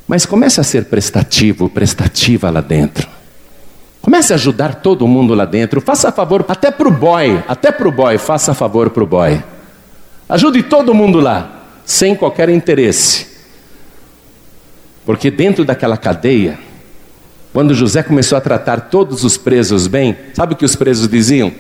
[0.07, 3.09] Mas comece a ser prestativo, prestativa lá dentro.
[4.03, 5.81] Comece a ajudar todo mundo lá dentro.
[5.81, 9.43] Faça favor até para o boy, até para o boy, faça favor para o boy.
[10.29, 13.27] Ajude todo mundo lá, sem qualquer interesse.
[15.07, 16.59] Porque dentro daquela cadeia,
[17.53, 21.53] quando José começou a tratar todos os presos bem, sabe o que os presos diziam?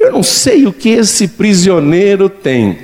[0.00, 2.78] Eu não sei o que esse prisioneiro tem.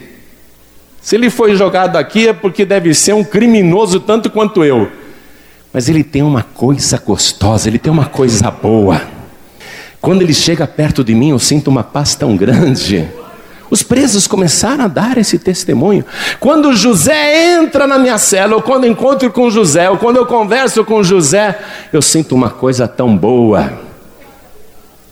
[1.01, 4.93] Se ele foi jogado aqui é porque deve ser um criminoso tanto quanto eu.
[5.73, 9.01] Mas ele tem uma coisa gostosa, ele tem uma coisa boa.
[9.99, 13.09] Quando ele chega perto de mim, eu sinto uma paz tão grande.
[13.71, 16.05] Os presos começaram a dar esse testemunho.
[16.39, 20.85] Quando José entra na minha cela, ou quando encontro com José, ou quando eu converso
[20.85, 21.59] com José,
[21.93, 23.73] eu sinto uma coisa tão boa.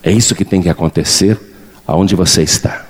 [0.03, 1.54] É isso que tem que acontecer
[1.87, 2.85] aonde você está.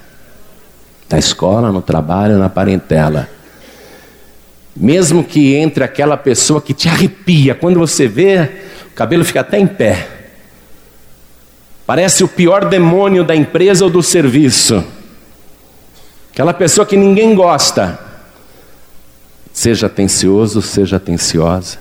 [1.11, 3.29] Na escola, no trabalho, na parentela.
[4.75, 8.51] Mesmo que entre aquela pessoa que te arrepia, quando você vê,
[8.91, 10.09] o cabelo fica até em pé.
[11.87, 14.85] Parece o pior demônio da empresa ou do serviço.
[16.33, 17.99] Aquela pessoa que ninguém gosta.
[19.53, 21.79] Seja atencioso, seja atenciosa,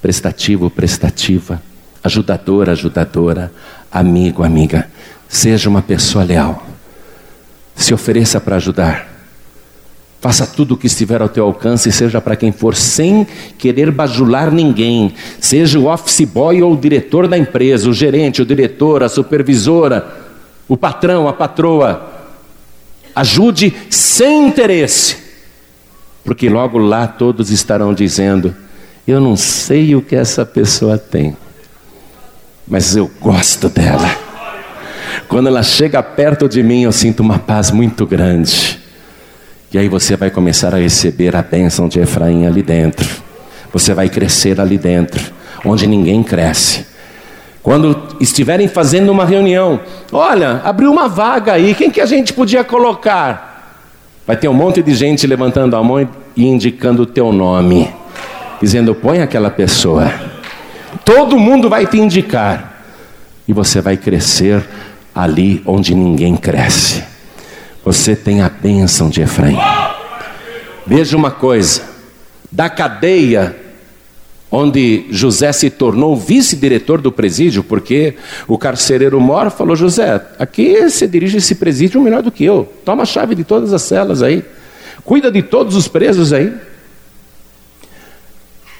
[0.00, 1.60] prestativo, prestativa,
[2.02, 3.52] ajudador, ajudadora,
[3.90, 4.88] amigo, amiga.
[5.32, 6.62] Seja uma pessoa leal.
[7.74, 9.08] Se ofereça para ajudar.
[10.20, 14.52] Faça tudo o que estiver ao teu alcance, seja para quem for, sem querer bajular
[14.52, 15.14] ninguém.
[15.40, 20.06] Seja o office boy ou o diretor da empresa, o gerente, o diretor, a supervisora,
[20.68, 22.12] o patrão, a patroa.
[23.16, 25.16] Ajude sem interesse,
[26.22, 28.54] porque logo lá todos estarão dizendo:
[29.08, 31.34] Eu não sei o que essa pessoa tem,
[32.68, 34.21] mas eu gosto dela.
[35.28, 38.80] Quando ela chega perto de mim, eu sinto uma paz muito grande.
[39.72, 43.08] E aí você vai começar a receber a bênção de Efraim ali dentro.
[43.72, 45.32] Você vai crescer ali dentro,
[45.64, 46.86] onde ninguém cresce.
[47.62, 52.64] Quando estiverem fazendo uma reunião, olha, abriu uma vaga aí, quem que a gente podia
[52.64, 53.80] colocar?
[54.26, 56.06] Vai ter um monte de gente levantando a mão
[56.36, 57.88] e indicando o teu nome,
[58.60, 60.12] dizendo: põe aquela pessoa.
[61.04, 62.82] Todo mundo vai te indicar,
[63.46, 64.62] e você vai crescer
[65.14, 67.04] ali onde ninguém cresce.
[67.84, 69.58] Você tem a bênção de Efraim.
[70.86, 71.82] Veja uma coisa:
[72.50, 73.56] da cadeia
[74.54, 81.08] onde José se tornou vice-diretor do presídio, porque o carcereiro mor falou: José, aqui você
[81.08, 84.44] dirige esse presídio melhor do que eu, toma a chave de todas as celas aí.
[85.02, 86.52] cuida de todos os presos aí.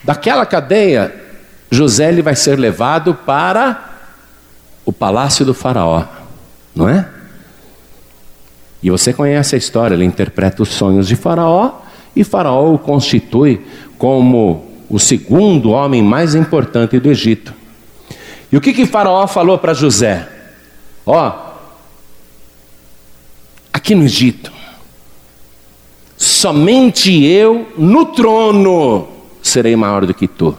[0.05, 1.14] Daquela cadeia,
[1.70, 3.93] José ele vai ser levado para
[4.85, 6.05] o palácio do Faraó,
[6.75, 7.09] não é?
[8.83, 11.81] E você conhece a história, ele interpreta os sonhos de Faraó
[12.16, 13.64] e Faraó o constitui
[13.97, 17.55] como o segundo homem mais importante do Egito.
[18.51, 20.29] E o que que Faraó falou para José?
[21.07, 21.33] Ó,
[23.73, 24.53] aqui no Egito,
[26.16, 29.09] somente eu no trono
[29.43, 30.57] serei maior do que tu.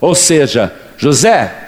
[0.00, 1.65] Ou seja, José,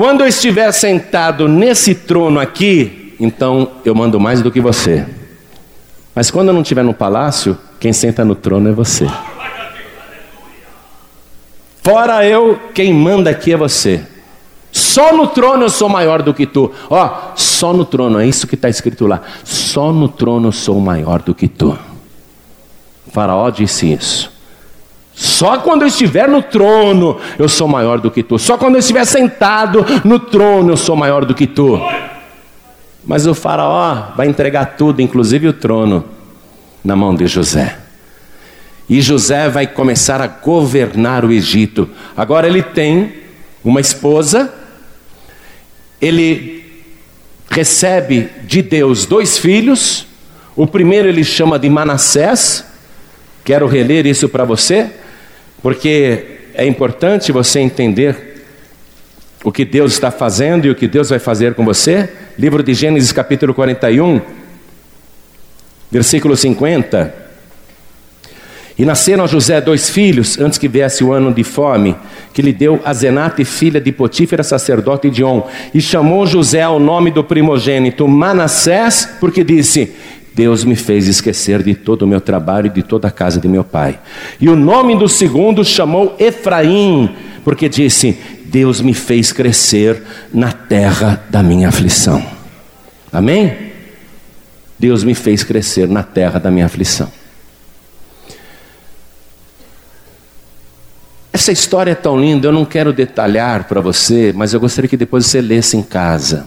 [0.00, 5.06] quando eu estiver sentado nesse trono aqui, então eu mando mais do que você.
[6.14, 9.06] Mas quando eu não estiver no palácio, quem senta no trono é você.
[11.82, 14.02] Fora eu, quem manda aqui é você.
[14.72, 16.72] Só no trono eu sou maior do que tu.
[16.88, 19.20] Ó, só no trono, é isso que está escrito lá.
[19.44, 21.78] Só no trono eu sou maior do que tu.
[23.06, 24.32] O faraó disse isso.
[25.20, 28.38] Só quando eu estiver no trono eu sou maior do que tu.
[28.38, 31.78] Só quando eu estiver sentado no trono eu sou maior do que tu.
[33.04, 36.06] Mas o faraó vai entregar tudo, inclusive o trono,
[36.82, 37.76] na mão de José.
[38.88, 41.90] E José vai começar a governar o Egito.
[42.16, 43.12] Agora ele tem
[43.62, 44.50] uma esposa,
[46.00, 46.64] ele
[47.50, 50.06] recebe de Deus dois filhos.
[50.56, 52.64] O primeiro ele chama de Manassés.
[53.44, 54.90] Quero reler isso para você,
[55.62, 58.44] porque é importante você entender
[59.44, 62.08] o que Deus está fazendo e o que Deus vai fazer com você.
[62.38, 64.20] Livro de Gênesis, capítulo 41,
[65.90, 67.30] versículo 50.
[68.78, 71.94] E nasceram a José dois filhos, antes que viesse o ano de fome,
[72.32, 75.46] que lhe deu a Zenate, filha de Potífera, sacerdote de On.
[75.74, 79.94] E chamou José ao nome do primogênito Manassés, porque disse:
[80.34, 83.48] Deus me fez esquecer de todo o meu trabalho e de toda a casa de
[83.48, 83.98] meu pai.
[84.40, 87.10] E o nome do segundo chamou Efraim,
[87.44, 90.02] porque disse: Deus me fez crescer
[90.32, 92.24] na terra da minha aflição.
[93.12, 93.70] Amém?
[94.78, 97.10] Deus me fez crescer na terra da minha aflição.
[101.32, 104.96] Essa história é tão linda, eu não quero detalhar para você, mas eu gostaria que
[104.96, 106.46] depois você lesse em casa.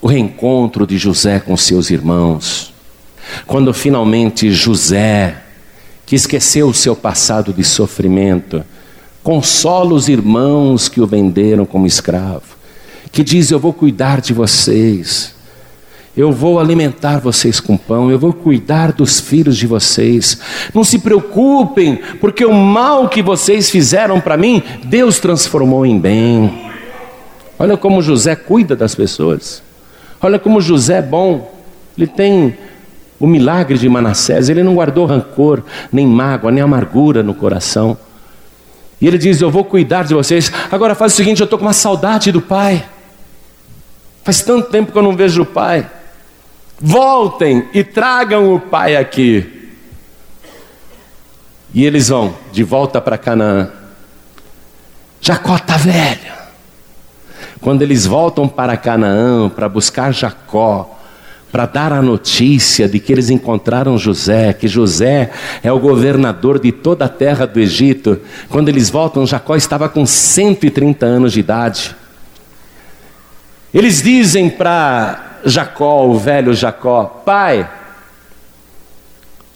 [0.00, 2.73] O reencontro de José com seus irmãos.
[3.46, 5.42] Quando finalmente José,
[6.06, 8.64] que esqueceu o seu passado de sofrimento,
[9.22, 12.42] consola os irmãos que o venderam como escravo,
[13.10, 15.34] que diz: Eu vou cuidar de vocês,
[16.16, 20.38] eu vou alimentar vocês com pão, eu vou cuidar dos filhos de vocês.
[20.72, 26.72] Não se preocupem, porque o mal que vocês fizeram para mim, Deus transformou em bem.
[27.58, 29.62] Olha como José cuida das pessoas.
[30.20, 31.52] Olha como José é bom.
[31.96, 32.56] Ele tem
[33.18, 35.62] o milagre de Manassés, ele não guardou rancor,
[35.92, 37.96] nem mágoa, nem amargura no coração.
[39.00, 40.50] E ele diz: Eu vou cuidar de vocês.
[40.70, 42.84] Agora faz o seguinte: eu estou com uma saudade do Pai.
[44.22, 45.88] Faz tanto tempo que eu não vejo o Pai.
[46.80, 49.72] Voltem e tragam o Pai aqui.
[51.72, 53.70] E eles vão de volta para Canaã.
[55.20, 56.32] Jacó está velho.
[57.60, 60.98] Quando eles voltam para Canaã para buscar Jacó,
[61.54, 65.30] para dar a notícia de que eles encontraram José, que José
[65.62, 68.20] é o governador de toda a terra do Egito.
[68.48, 71.94] Quando eles voltam, Jacó estava com 130 anos de idade.
[73.72, 77.70] Eles dizem para Jacó, o velho Jacó: Pai,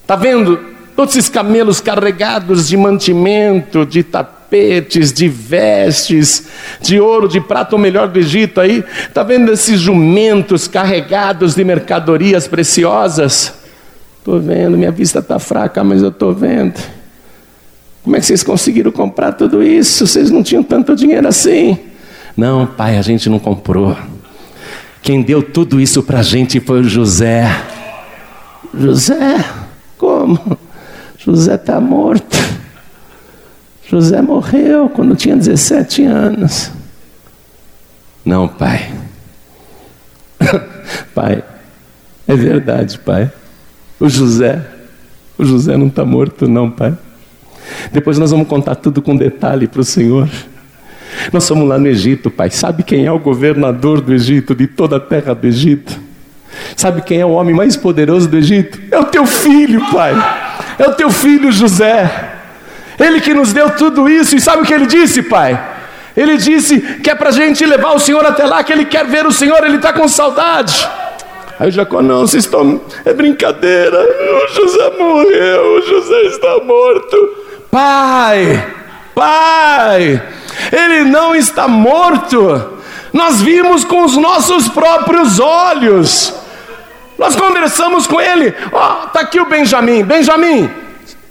[0.01, 0.57] está vendo
[0.95, 4.38] todos esses camelos carregados de mantimento, de tapete?
[4.49, 6.49] Tapetes, de vestes,
[6.81, 8.83] de ouro, de prata, o melhor do Egito aí.
[9.07, 13.55] Está vendo esses jumentos carregados de mercadorias preciosas?
[14.19, 16.81] Estou vendo, minha vista está fraca, mas eu estou vendo.
[18.03, 20.07] Como é que vocês conseguiram comprar tudo isso?
[20.07, 21.79] Vocês não tinham tanto dinheiro assim.
[22.35, 23.97] Não, pai, a gente não comprou.
[25.03, 27.45] Quem deu tudo isso para a gente foi o José.
[28.75, 29.45] José?
[29.99, 30.59] Como?
[31.19, 32.37] José está morto.
[33.91, 36.71] José morreu quando tinha 17 anos.
[38.23, 38.93] Não, pai.
[41.15, 41.43] pai,
[42.27, 43.33] é verdade, pai.
[43.99, 44.63] O José,
[45.39, 46.97] o José não está morto, não, pai.
[47.91, 50.29] Depois nós vamos contar tudo com detalhe para o Senhor.
[51.33, 52.51] Nós fomos lá no Egito, pai.
[52.51, 55.99] Sabe quem é o governador do Egito, de toda a terra do Egito?
[56.77, 58.79] Sabe quem é o homem mais poderoso do Egito?
[58.91, 60.13] É o teu filho, pai.
[60.79, 62.28] É o teu filho José.
[62.99, 65.59] Ele que nos deu tudo isso, e sabe o que ele disse, Pai?
[66.17, 69.05] Ele disse que é para a gente levar o Senhor até lá, que ele quer
[69.05, 70.89] ver o Senhor, ele está com saudade.
[71.61, 72.81] Aí Jacó, não, vocês estão.
[73.05, 73.99] É brincadeira.
[73.99, 77.17] O José morreu, o José está morto.
[77.71, 78.67] Pai,
[79.15, 80.23] pai,
[80.73, 82.79] ele não está morto.
[83.13, 86.35] Nós vimos com os nossos próprios olhos.
[87.19, 88.55] Nós conversamos com ele.
[88.73, 90.05] Ó, oh, tá aqui o Benjamim.
[90.05, 90.71] Benjamim,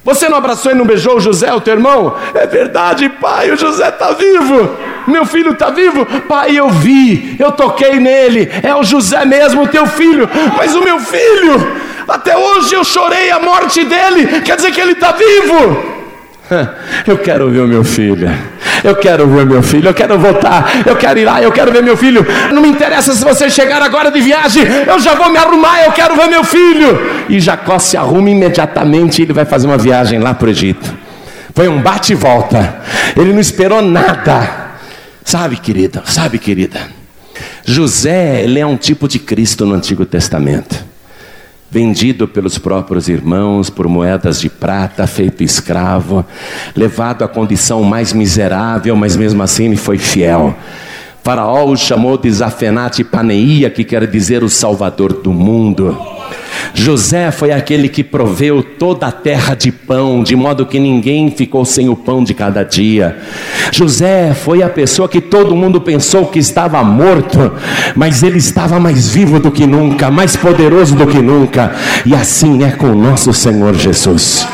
[0.08, 2.16] você não abraçou e não beijou o José, o teu irmão?
[2.34, 4.78] É verdade, pai, o José está vivo.
[5.05, 6.05] Meu filho está vivo?
[6.22, 8.49] Pai, eu vi, eu toquei nele.
[8.64, 10.30] É o José mesmo, o teu filho.
[10.55, 11.74] Mas o meu filho,
[12.08, 14.39] até hoje eu chorei a morte dele.
[14.43, 16.07] Quer dizer que ele está vivo.
[17.06, 18.30] Eu quero ver o meu filho.
[18.84, 19.89] Eu quero ver meu filho.
[19.89, 20.84] Eu quero voltar.
[20.86, 21.41] Eu quero ir lá.
[21.41, 22.26] Eu quero ver meu filho.
[22.52, 24.64] Não me interessa se você chegar agora de viagem.
[24.64, 25.84] Eu já vou me arrumar.
[25.84, 27.26] Eu quero ver meu filho.
[27.30, 29.22] E Jacó se arruma imediatamente.
[29.22, 30.93] Ele vai fazer uma viagem lá para o Egito.
[31.54, 32.82] Foi um bate e volta.
[33.16, 34.68] Ele não esperou nada.
[35.24, 36.04] Sabe, querida?
[36.06, 36.80] Sabe, querida?
[37.66, 40.88] José, ele é um tipo de Cristo no Antigo Testamento
[41.70, 46.26] vendido pelos próprios irmãos por moedas de prata, feito escravo,
[46.76, 50.55] levado à condição mais miserável, mas mesmo assim ele foi fiel.
[51.24, 56.16] Faraó o chamou de Zafenate Paneia, que quer dizer o Salvador do mundo.
[56.74, 61.66] José foi aquele que proveu toda a terra de pão, de modo que ninguém ficou
[61.66, 63.18] sem o pão de cada dia.
[63.72, 67.51] José foi a pessoa que todo mundo pensou que estava morto,
[67.95, 71.74] mas ele estava mais vivo do que nunca, mais poderoso do que nunca.
[72.05, 74.47] E assim é com o nosso Senhor Jesus.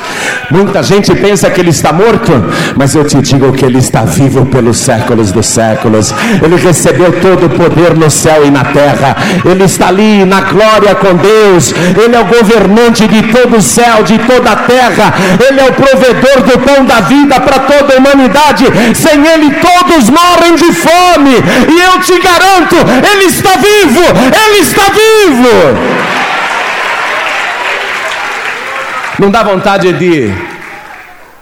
[0.51, 2.31] Muita gente pensa que ele está morto,
[2.75, 6.13] mas eu te digo que ele está vivo pelos séculos dos séculos.
[6.43, 9.15] Ele recebeu todo o poder no céu e na terra.
[9.45, 11.73] Ele está ali na glória com Deus.
[12.01, 15.13] Ele é o governante de todo o céu, de toda a terra.
[15.47, 18.65] Ele é o provedor do pão da vida para toda a humanidade.
[18.95, 21.35] Sem ele todos morrem de fome.
[21.69, 22.75] E eu te garanto,
[23.11, 24.03] ele está vivo.
[24.45, 26.03] Ele está vivo.
[29.19, 30.33] Não dá vontade de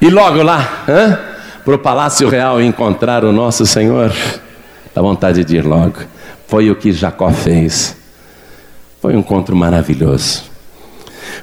[0.01, 0.83] ir logo lá
[1.63, 4.11] para o Palácio Real encontrar o nosso Senhor?
[4.93, 5.99] Dá vontade de ir logo.
[6.47, 8.00] Foi o que Jacó fez.
[9.01, 10.43] Foi um encontro maravilhoso.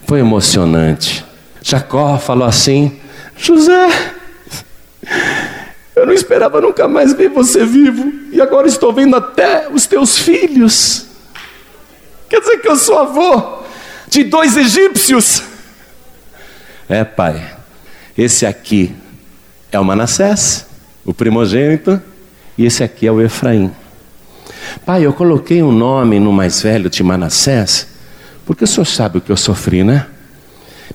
[0.06, 1.24] Foi emocionante.
[1.60, 2.98] Jacó falou assim:
[3.36, 3.88] José,
[5.96, 10.16] eu não esperava nunca mais ver você vivo, e agora estou vendo até os teus
[10.16, 11.06] filhos.
[12.28, 13.64] Quer dizer que eu sou avô
[14.06, 15.42] de dois egípcios.
[16.88, 17.44] É, pai,
[18.16, 18.94] esse aqui
[19.72, 20.64] é o Manassés,
[21.04, 22.00] o primogênito,
[22.56, 23.74] e esse aqui é o Efraim.
[24.84, 27.88] Pai, eu coloquei um nome no mais velho de Manassés,
[28.46, 30.06] porque o senhor sabe o que eu sofri, né?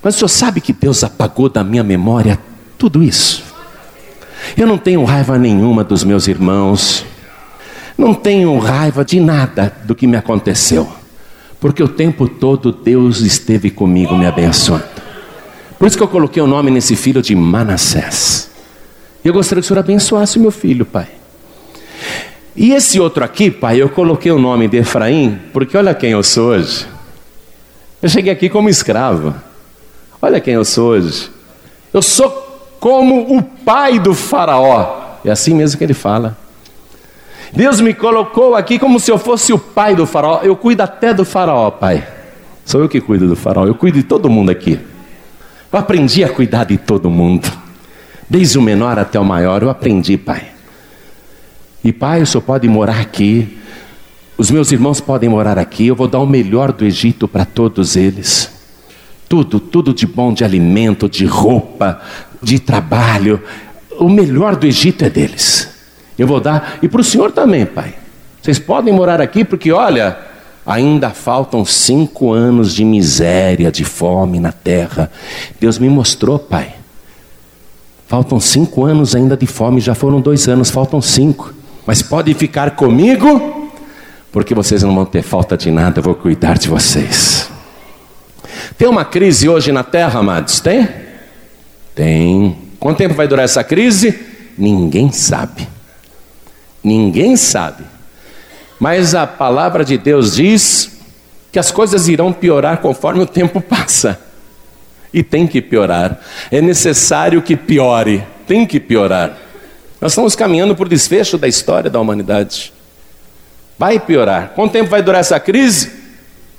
[0.02, 2.38] Mas o senhor sabe que Deus apagou da minha memória
[2.78, 3.42] tudo isso.
[4.56, 7.04] Eu não tenho raiva nenhuma dos meus irmãos,
[7.96, 10.88] não tenho raiva de nada do que me aconteceu,
[11.60, 14.84] porque o tempo todo Deus esteve comigo me abençoando.
[15.78, 18.50] Por isso que eu coloquei o nome nesse filho de Manassés.
[19.24, 21.08] E eu gostaria que o Senhor abençoasse o meu filho, pai.
[22.56, 26.22] E esse outro aqui, pai, eu coloquei o nome de Efraim, porque olha quem eu
[26.22, 26.86] sou hoje.
[28.00, 29.34] Eu cheguei aqui como escravo.
[30.22, 31.30] Olha quem eu sou hoje.
[31.92, 32.30] Eu sou
[32.78, 35.16] como o pai do Faraó.
[35.24, 36.36] É assim mesmo que ele fala.
[37.52, 40.40] Deus me colocou aqui como se eu fosse o pai do Faraó.
[40.42, 42.06] Eu cuido até do Faraó, pai.
[42.64, 43.66] Sou eu que cuido do Faraó.
[43.66, 44.78] Eu cuido de todo mundo aqui.
[45.72, 47.50] Eu aprendi a cuidar de todo mundo.
[48.28, 50.53] Desde o menor até o maior, eu aprendi, pai.
[51.84, 53.58] E pai, o senhor pode morar aqui.
[54.38, 55.86] Os meus irmãos podem morar aqui.
[55.86, 58.50] Eu vou dar o melhor do Egito para todos eles.
[59.28, 62.00] Tudo, tudo de bom, de alimento, de roupa,
[62.42, 63.42] de trabalho.
[63.98, 65.68] O melhor do Egito é deles.
[66.18, 66.78] Eu vou dar.
[66.82, 67.94] E para o senhor também, pai.
[68.40, 70.16] Vocês podem morar aqui porque, olha,
[70.66, 75.10] Ainda faltam cinco anos de miséria, de fome na terra.
[75.60, 76.74] Deus me mostrou, Pai.
[78.06, 81.52] Faltam cinco anos ainda de fome, já foram dois anos, faltam cinco.
[81.86, 83.72] Mas pode ficar comigo,
[84.32, 87.50] porque vocês não vão ter falta de nada, eu vou cuidar de vocês.
[88.76, 90.60] Tem uma crise hoje na terra, amados?
[90.60, 90.88] Tem?
[91.94, 92.56] Tem.
[92.80, 94.18] Quanto tempo vai durar essa crise?
[94.56, 95.68] Ninguém sabe.
[96.82, 97.84] Ninguém sabe.
[98.78, 100.98] Mas a palavra de Deus diz
[101.52, 104.20] que as coisas irão piorar conforme o tempo passa.
[105.12, 106.20] E tem que piorar.
[106.50, 108.24] É necessário que piore.
[108.46, 109.38] Tem que piorar.
[110.04, 112.74] Nós estamos caminhando por desfecho da história da humanidade.
[113.78, 114.52] Vai piorar.
[114.54, 115.90] Quanto tempo vai durar essa crise?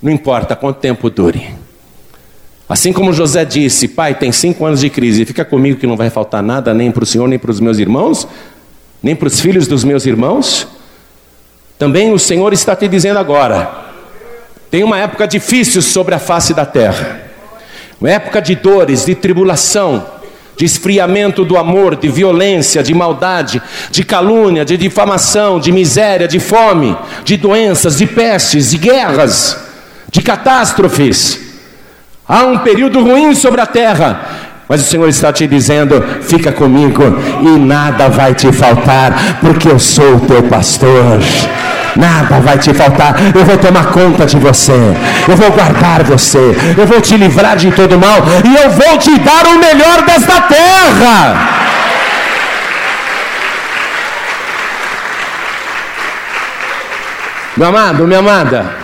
[0.01, 1.53] Não importa quanto tempo dure.
[2.67, 6.09] Assim como José disse, pai, tem cinco anos de crise, fica comigo que não vai
[6.09, 8.27] faltar nada, nem para o senhor, nem para os meus irmãos,
[9.03, 10.67] nem para os filhos dos meus irmãos.
[11.77, 13.91] Também o Senhor está te dizendo agora:
[14.71, 17.21] Tem uma época difícil sobre a face da terra,
[18.01, 20.03] uma época de dores, de tribulação,
[20.57, 26.39] de esfriamento do amor, de violência, de maldade, de calúnia, de difamação, de miséria, de
[26.39, 29.57] fome, de doenças, de pestes, de guerras,
[30.11, 31.39] de catástrofes.
[32.27, 37.03] Há um período ruim sobre a terra, mas o Senhor está te dizendo: fica comigo
[37.41, 41.19] e nada vai te faltar, porque eu sou o teu pastor.
[41.95, 44.73] Nada vai te faltar, eu vou tomar conta de você,
[45.29, 48.17] eu vou guardar você, eu vou te livrar de todo mal.
[48.43, 51.55] E eu vou te dar o melhor desta terra.
[57.55, 58.75] Meu amado, minha amada,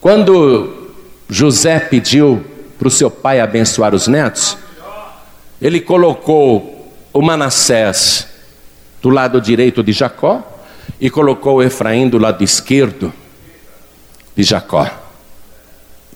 [0.00, 0.90] quando
[1.28, 2.44] José pediu
[2.76, 4.58] para o seu pai abençoar os netos,
[5.62, 8.26] ele colocou o Manassés
[9.00, 10.57] do lado direito de Jacó
[11.00, 13.12] e colocou Efraim do lado esquerdo
[14.34, 14.88] de Jacó.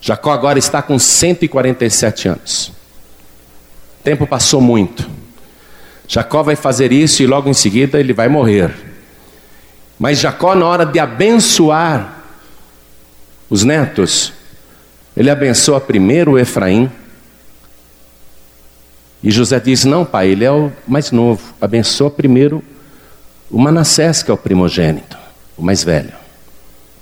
[0.01, 2.67] Jacó agora está com 147 anos.
[3.99, 5.09] O tempo passou muito.
[6.07, 8.73] Jacó vai fazer isso e logo em seguida ele vai morrer.
[9.97, 12.21] Mas Jacó, na hora de abençoar
[13.49, 14.33] os netos,
[15.15, 16.91] ele abençoa primeiro o Efraim.
[19.23, 21.53] E José diz: Não, pai, ele é o mais novo.
[21.61, 22.61] Abençoa primeiro
[23.53, 25.15] o Manassés, que é o primogênito,
[25.55, 26.11] o mais velho.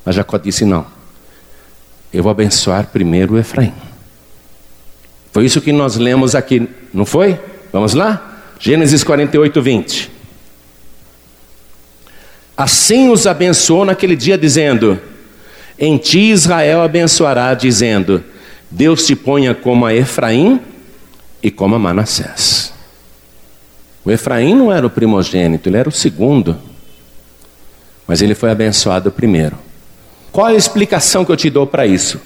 [0.03, 0.85] Mas Jacó disse: Não,
[2.13, 3.73] eu vou abençoar primeiro o Efraim.
[5.31, 7.39] Foi isso que nós lemos aqui, não foi?
[7.71, 8.41] Vamos lá?
[8.59, 10.11] Gênesis 48, 20.
[12.57, 14.99] Assim os abençoou naquele dia, dizendo:
[15.79, 18.21] em ti Israel abençoará, dizendo:
[18.69, 20.59] Deus te ponha como a Efraim
[21.41, 22.70] e como a Manassés.
[24.03, 26.57] O Efraim não era o primogênito, ele era o segundo.
[28.07, 29.57] Mas ele foi abençoado primeiro.
[30.31, 32.19] Qual a explicação que eu te dou para isso?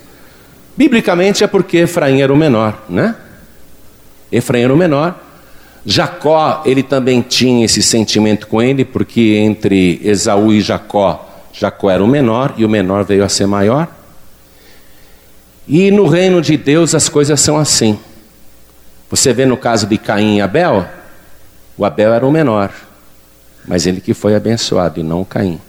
[0.78, 3.16] Biblicamente é porque Efraim era o menor, né?
[4.32, 5.20] Efraim era o menor.
[5.86, 11.26] Jacó, ele também tinha esse sentimento com ele, porque entre Esaú e Jacó
[11.58, 13.88] Jacó era o menor e o menor veio a ser maior.
[15.68, 17.98] E no reino de Deus as coisas são assim.
[19.10, 20.86] Você vê no caso de Caim e Abel,
[21.78, 22.72] o Abel era o menor,
[23.68, 25.60] mas ele que foi abençoado e não Caim.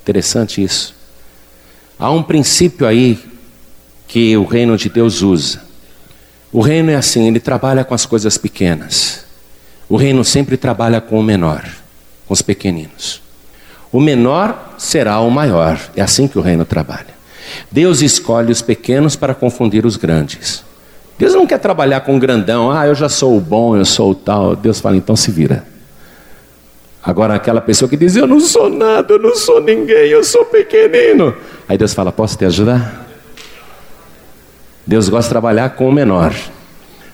[0.00, 0.94] Interessante isso.
[1.98, 3.18] Há um princípio aí
[4.06, 5.62] que o reino de Deus usa.
[6.52, 9.24] O reino é assim, ele trabalha com as coisas pequenas.
[9.88, 11.64] O reino sempre trabalha com o menor,
[12.26, 13.22] com os pequeninos.
[13.90, 15.80] O menor será o maior.
[15.96, 17.16] É assim que o reino trabalha.
[17.70, 20.65] Deus escolhe os pequenos para confundir os grandes.
[21.18, 24.14] Deus não quer trabalhar com grandão, ah, eu já sou o bom, eu sou o
[24.14, 24.54] tal.
[24.54, 25.64] Deus fala, então se vira.
[27.02, 30.44] Agora, aquela pessoa que diz, eu não sou nada, eu não sou ninguém, eu sou
[30.44, 31.34] pequenino.
[31.68, 33.06] Aí Deus fala, posso te ajudar?
[34.86, 36.34] Deus gosta de trabalhar com o menor.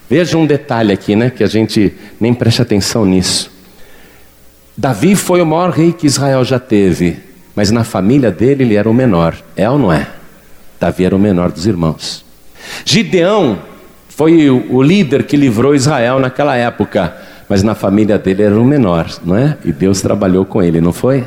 [0.09, 3.51] Veja um detalhe aqui, né, que a gente nem presta atenção nisso.
[4.77, 7.19] Davi foi o maior rei que Israel já teve,
[7.55, 9.37] mas na família dele ele era o menor.
[9.55, 10.09] É ou não é?
[10.81, 12.25] Davi era o menor dos irmãos.
[12.85, 13.59] Gideão
[14.17, 17.15] foi o líder que livrou Israel naquela época,
[17.49, 19.57] mas na família dele era o menor, não é?
[19.65, 21.25] E Deus trabalhou com ele, não foi?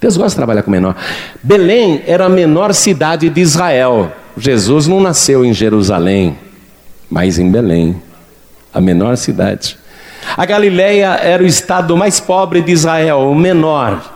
[0.00, 0.96] Deus gosta de trabalhar com o menor.
[1.42, 4.12] Belém era a menor cidade de Israel.
[4.36, 6.38] Jesus não nasceu em Jerusalém,
[7.10, 8.00] mas em Belém,
[8.72, 9.78] a menor cidade.
[10.36, 14.14] A Galileia era o estado mais pobre de Israel, o menor.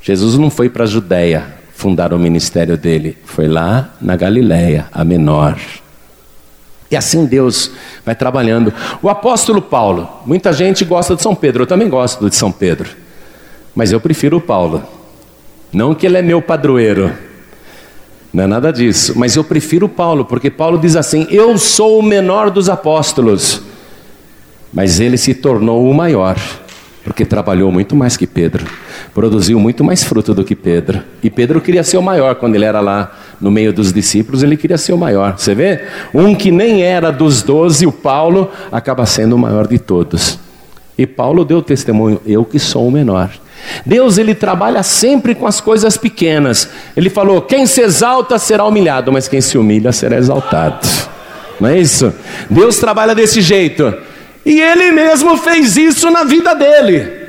[0.00, 5.04] Jesus não foi para a Judéia fundar o ministério dele, foi lá na Galileia, a
[5.04, 5.56] menor.
[6.92, 7.70] E assim Deus
[8.04, 8.72] vai trabalhando.
[9.00, 12.90] O apóstolo Paulo, muita gente gosta de São Pedro, eu também gosto de São Pedro,
[13.74, 14.82] mas eu prefiro o Paulo.
[15.72, 17.10] Não que ele é meu padroeiro,
[18.30, 22.02] não é nada disso, mas eu prefiro Paulo, porque Paulo diz assim: Eu sou o
[22.02, 23.62] menor dos apóstolos.
[24.72, 26.38] Mas ele se tornou o maior,
[27.04, 28.66] porque trabalhou muito mais que Pedro,
[29.12, 31.02] produziu muito mais fruto do que Pedro.
[31.22, 33.12] E Pedro queria ser o maior quando ele era lá
[33.42, 35.36] no meio dos discípulos, ele queria ser o maior.
[35.36, 35.84] Você vê?
[36.14, 40.38] Um que nem era dos doze, o Paulo, acaba sendo o maior de todos.
[40.96, 43.30] E Paulo deu testemunho: eu que sou o menor.
[43.84, 46.70] Deus ele trabalha sempre com as coisas pequenas.
[46.96, 50.86] Ele falou: quem se exalta será humilhado, mas quem se humilha será exaltado.
[51.60, 52.12] Não é isso?
[52.48, 53.92] Deus trabalha desse jeito.
[54.46, 57.22] E ele mesmo fez isso na vida dele.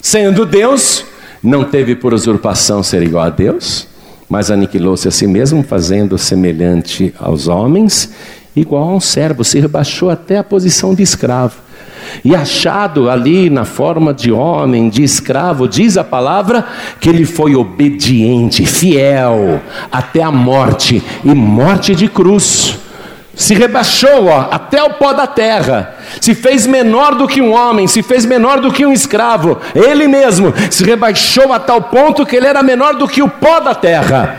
[0.00, 1.04] Sendo Deus,
[1.42, 3.88] não teve por usurpação ser igual a Deus,
[4.28, 8.12] mas aniquilou-se a si mesmo, fazendo semelhante aos homens,
[8.54, 11.66] igual a um servo, se rebaixou até a posição de escravo.
[12.24, 16.64] E achado ali na forma de homem, de escravo, diz a palavra
[17.00, 19.60] que ele foi obediente, fiel
[19.90, 22.78] até a morte e morte de cruz.
[23.36, 27.86] Se rebaixou ó, até o pó da terra, se fez menor do que um homem,
[27.86, 32.34] se fez menor do que um escravo, ele mesmo se rebaixou a tal ponto que
[32.34, 34.34] ele era menor do que o pó da terra.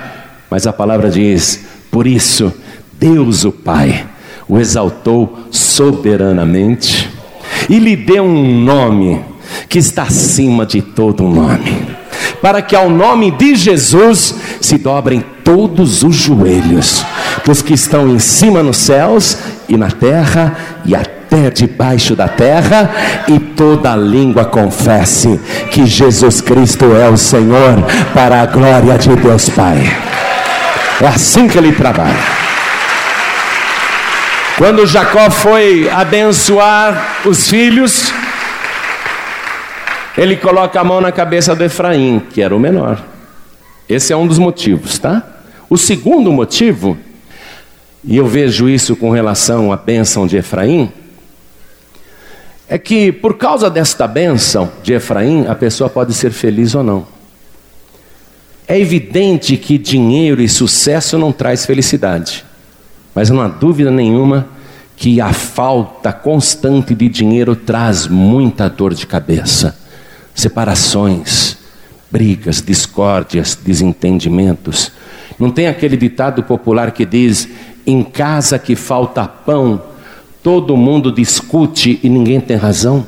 [0.50, 2.52] Mas a palavra diz: por isso,
[3.00, 4.06] Deus o Pai
[4.48, 7.10] o exaltou soberanamente
[7.70, 9.24] e lhe deu um nome
[9.68, 11.86] que está acima de todo nome,
[12.42, 17.06] para que ao nome de Jesus se dobrem todos os joelhos,
[17.48, 19.38] dos que estão em cima nos céus
[19.70, 22.90] e na terra e até debaixo da terra,
[23.28, 25.40] e toda língua confesse
[25.72, 27.84] que Jesus Cristo é o Senhor,
[28.14, 29.78] para a glória de Deus Pai.
[31.02, 32.18] É assim que ele trabalha.
[34.58, 38.14] Quando Jacó foi abençoar os filhos,
[40.18, 42.98] ele coloca a mão na cabeça do Efraim, que era o menor.
[43.88, 45.24] Esse é um dos motivos, tá?
[45.70, 46.98] O segundo motivo,
[48.08, 50.90] e eu vejo isso com relação à bênção de Efraim,
[52.70, 57.06] é que por causa desta bênção de Efraim, a pessoa pode ser feliz ou não.
[58.66, 62.46] É evidente que dinheiro e sucesso não traz felicidade.
[63.14, 64.48] Mas não há dúvida nenhuma
[64.96, 69.78] que a falta constante de dinheiro traz muita dor de cabeça,
[70.34, 71.58] separações,
[72.12, 74.92] brigas, discórdias, desentendimentos.
[75.40, 77.48] Não tem aquele ditado popular que diz:
[77.88, 79.82] em casa que falta pão,
[80.44, 83.08] todo mundo discute e ninguém tem razão?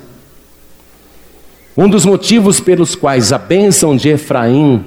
[1.77, 4.83] Um dos motivos pelos quais a bênção de Efraim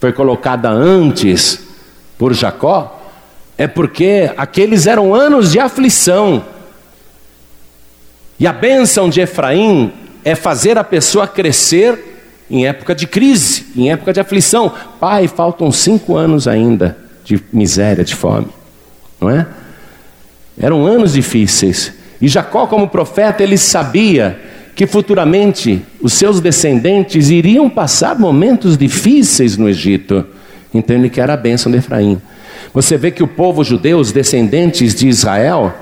[0.00, 1.60] foi colocada antes
[2.18, 3.00] por Jacó
[3.56, 6.44] é porque aqueles eram anos de aflição.
[8.38, 9.92] E a bênção de Efraim
[10.24, 12.10] é fazer a pessoa crescer
[12.50, 14.72] em época de crise, em época de aflição.
[14.98, 18.48] Pai, faltam cinco anos ainda de miséria, de fome,
[19.20, 19.46] não é?
[20.58, 21.92] Eram anos difíceis.
[22.20, 24.38] E Jacó, como profeta, ele sabia
[24.74, 30.24] que futuramente os seus descendentes iriam passar momentos difíceis no Egito.
[30.72, 32.20] Então ele quer a bênção de Efraim.
[32.72, 35.74] Você vê que o povo judeu, os descendentes de Israel,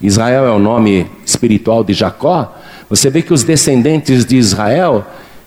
[0.00, 2.54] Israel é o nome espiritual de Jacó,
[2.88, 5.04] você vê que os descendentes de Israel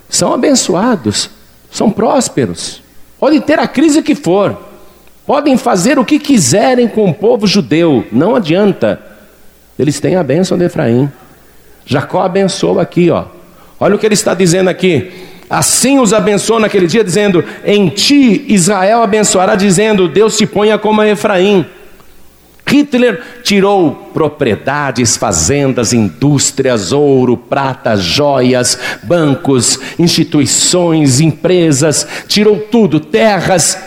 [0.09, 1.29] são abençoados,
[1.71, 2.81] são prósperos.
[3.19, 4.68] Podem ter a crise que for,
[5.29, 8.99] podem fazer o que quiserem com o povo judeu, não adianta.
[9.77, 11.07] Eles têm a bênção de Efraim.
[11.85, 13.25] Jacó abençoou aqui, ó.
[13.79, 15.11] Olha o que ele está dizendo aqui.
[15.47, 21.03] Assim os abençoou naquele dia, dizendo: Em ti Israel abençoará, dizendo: Deus te ponha como
[21.03, 21.63] Efraim.
[22.65, 33.77] Hitler tirou propriedades, fazendas, indústrias, ouro, prata, joias, bancos, instituições, empresas, tirou tudo, terras,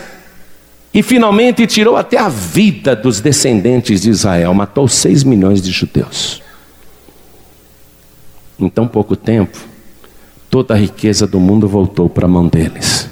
[0.94, 6.42] e finalmente tirou até a vida dos descendentes de Israel, matou seis milhões de judeus.
[8.58, 9.58] Em tão pouco tempo,
[10.50, 13.08] toda a riqueza do mundo voltou para a mão deles,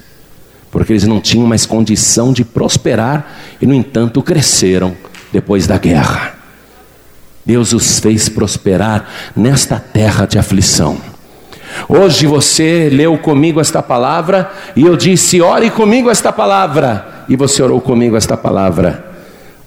[0.71, 4.95] porque eles não tinham mais condição de prosperar e, no entanto, cresceram
[5.33, 6.39] depois da guerra.
[7.45, 10.99] Deus os fez prosperar nesta terra de aflição.
[11.89, 17.63] Hoje você leu comigo esta palavra e eu disse: ore comigo esta palavra, e você
[17.63, 19.09] orou comigo esta palavra.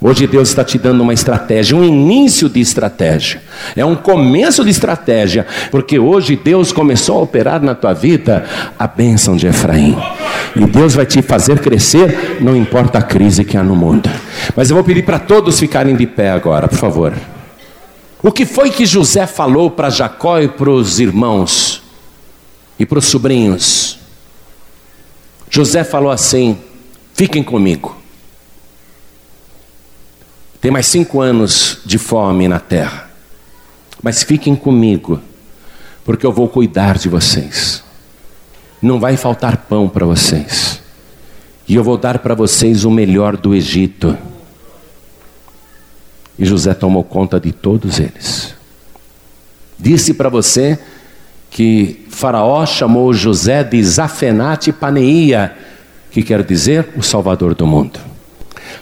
[0.01, 3.41] Hoje Deus está te dando uma estratégia, um início de estratégia,
[3.73, 8.43] é um começo de estratégia, porque hoje Deus começou a operar na tua vida
[8.77, 9.97] a bênção de Efraim,
[10.57, 14.09] e Deus vai te fazer crescer, não importa a crise que há no mundo.
[14.57, 17.13] Mas eu vou pedir para todos ficarem de pé agora, por favor.
[18.21, 21.81] O que foi que José falou para Jacó e para os irmãos
[22.77, 23.99] e para os sobrinhos?
[25.49, 26.57] José falou assim:
[27.13, 27.97] fiquem comigo.
[30.59, 33.09] Tem mais cinco anos de fome na terra.
[34.01, 35.19] Mas fiquem comigo,
[36.05, 37.83] porque eu vou cuidar de vocês.
[38.81, 40.81] Não vai faltar pão para vocês.
[41.67, 44.17] E eu vou dar para vocês o melhor do Egito.
[46.37, 48.53] E José tomou conta de todos eles.
[49.79, 50.79] Disse para você
[51.49, 55.55] que Faraó chamou José de Zafenate Paneia,
[56.13, 57.99] que quer dizer o Salvador do mundo.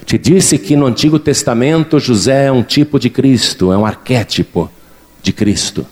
[0.04, 4.70] Te disse que no Antigo Testamento José é um tipo de Cristo, é um arquétipo
[5.22, 5.86] de Cristo.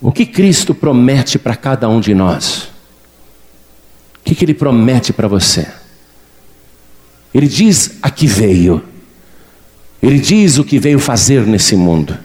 [0.00, 2.68] O que Cristo promete para cada um de nós?
[4.20, 5.66] O que, que Ele promete para você?
[7.34, 8.80] Ele diz a que veio,
[10.00, 12.16] Ele diz o que veio fazer nesse mundo.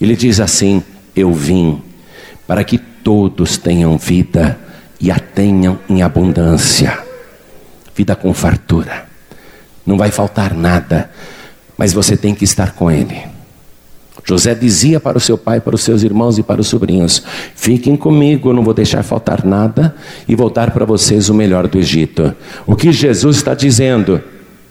[0.00, 0.84] Ele diz assim:
[1.16, 1.82] Eu vim
[2.46, 4.69] para que todos tenham vida
[5.00, 7.10] e a tenham em abundância
[8.00, 9.04] vida com fartura.
[9.84, 11.10] Não vai faltar nada,
[11.76, 13.22] mas você tem que estar com Ele.
[14.24, 17.22] José dizia para o seu pai, para os seus irmãos e para os sobrinhos:
[17.54, 19.94] Fiquem comigo, eu não vou deixar faltar nada
[20.26, 22.34] e voltar para vocês o melhor do Egito.
[22.66, 24.22] O que Jesus está dizendo?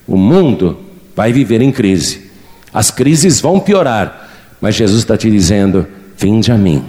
[0.08, 0.80] O mundo
[1.16, 2.32] vai viver em crise,
[2.74, 5.86] as crises vão piorar, mas Jesus está te dizendo:
[6.18, 6.84] Vinde a mim,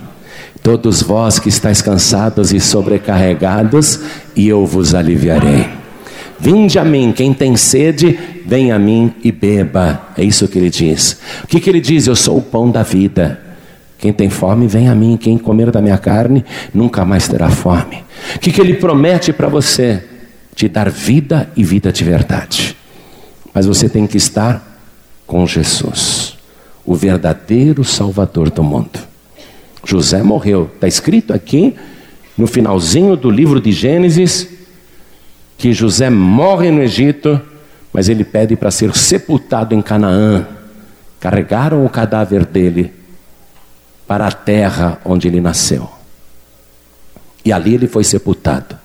[0.63, 4.01] todos vós que estáis cansados e sobrecarregados,
[4.37, 5.69] e eu vos aliviarei.
[6.39, 10.09] Vinde a mim, quem tem sede, vem a mim e beba.
[10.17, 11.21] É isso que ele diz.
[11.45, 12.07] O que, que ele diz?
[12.07, 13.39] Eu sou o pão da vida.
[13.99, 15.19] Quem tem fome, vem a mim.
[15.19, 16.43] Quem comer da minha carne,
[16.73, 18.03] nunca mais terá fome.
[18.37, 20.03] O que, que ele promete para você?
[20.55, 22.75] Te dar vida e vida de verdade.
[23.53, 24.67] Mas você tem que estar
[25.27, 26.37] com Jesus,
[26.85, 28.99] o verdadeiro Salvador do mundo.
[29.85, 31.75] José morreu, está escrito aqui
[32.37, 34.49] no finalzinho do livro de Gênesis
[35.61, 37.39] que José morre no Egito,
[37.93, 40.47] mas ele pede para ser sepultado em Canaã.
[41.21, 42.95] Carregaram o cadáver dele
[44.07, 45.89] para a terra onde ele nasceu.
[47.45, 48.79] E ali ele foi sepultado.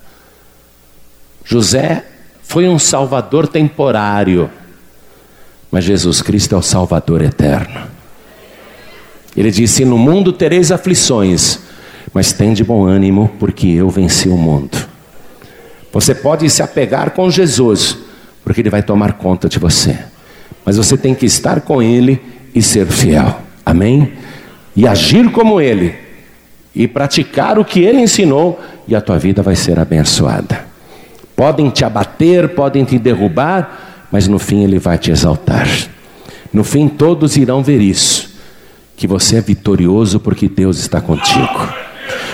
[1.45, 2.05] José
[2.43, 4.49] foi um salvador temporário,
[5.71, 7.94] mas Jesus Cristo é o salvador eterno.
[9.35, 11.59] Ele disse: No mundo tereis aflições,
[12.13, 14.77] mas tende bom ânimo, porque eu venci o mundo.
[15.91, 17.97] Você pode se apegar com Jesus,
[18.43, 19.97] porque Ele vai tomar conta de você.
[20.65, 22.21] Mas você tem que estar com Ele
[22.53, 23.39] e ser fiel.
[23.65, 24.13] Amém?
[24.75, 25.95] E agir como Ele.
[26.75, 30.65] E praticar o que Ele ensinou, e a tua vida vai ser abençoada.
[31.35, 35.67] Podem te abater, podem te derrubar, mas no fim Ele vai te exaltar.
[36.51, 38.34] No fim todos irão ver isso,
[38.95, 41.73] que você é vitorioso porque Deus está contigo.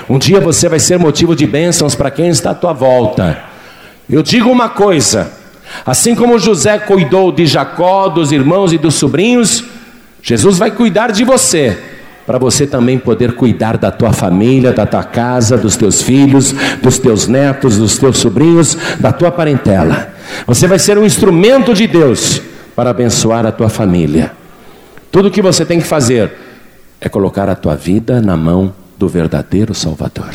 [0.09, 3.39] Um dia você vai ser motivo de bênçãos para quem está à tua volta.
[4.09, 5.31] Eu digo uma coisa:
[5.85, 9.63] assim como José cuidou de Jacó, dos irmãos e dos sobrinhos,
[10.21, 11.77] Jesus vai cuidar de você,
[12.25, 16.99] para você também poder cuidar da tua família, da tua casa, dos teus filhos, dos
[16.99, 20.13] teus netos, dos teus sobrinhos, da tua parentela.
[20.45, 22.41] Você vai ser um instrumento de Deus
[22.75, 24.31] para abençoar a tua família.
[25.11, 26.31] Tudo o que você tem que fazer
[27.01, 30.31] é colocar a tua vida na mão do verdadeiro Salvador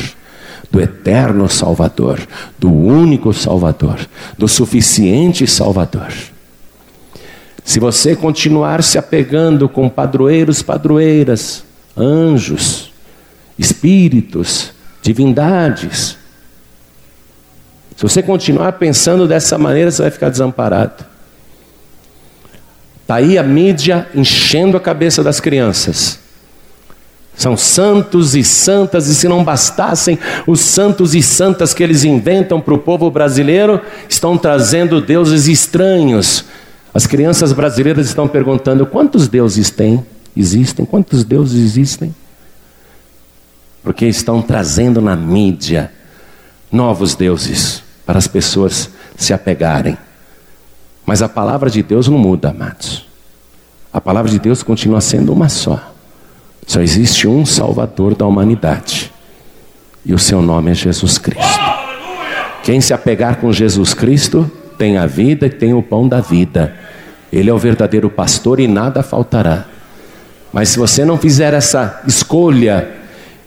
[0.69, 2.19] do eterno Salvador,
[2.59, 3.99] do único Salvador,
[4.37, 6.13] do suficiente Salvador.
[7.63, 11.63] Se você continuar se apegando com padroeiros, padroeiras,
[11.95, 12.91] anjos,
[13.57, 16.17] espíritos, divindades,
[17.95, 21.03] se você continuar pensando dessa maneira, você vai ficar desamparado.
[23.01, 26.19] Está aí a mídia enchendo a cabeça das crianças.
[27.37, 30.17] São santos e santas, e se não bastassem
[30.47, 33.79] os santos e santas que eles inventam para o povo brasileiro,
[34.09, 36.45] estão trazendo deuses estranhos.
[36.91, 40.03] As crianças brasileiras estão perguntando: quantos deuses tem?
[40.35, 40.83] Existem?
[40.83, 42.13] Quantos deuses existem?
[43.83, 45.91] Porque estão trazendo na mídia
[46.71, 49.95] novos deuses para as pessoas se apegarem.
[51.05, 53.05] Mas a palavra de Deus não muda, amados.
[53.93, 55.93] A palavra de Deus continua sendo uma só.
[56.67, 59.11] Só existe um Salvador da humanidade.
[60.05, 61.59] E o seu nome é Jesus Cristo.
[62.61, 66.75] Quem se apegar com Jesus Cristo tem a vida e tem o pão da vida.
[67.31, 69.65] Ele é o verdadeiro pastor e nada faltará.
[70.51, 72.89] Mas se você não fizer essa escolha,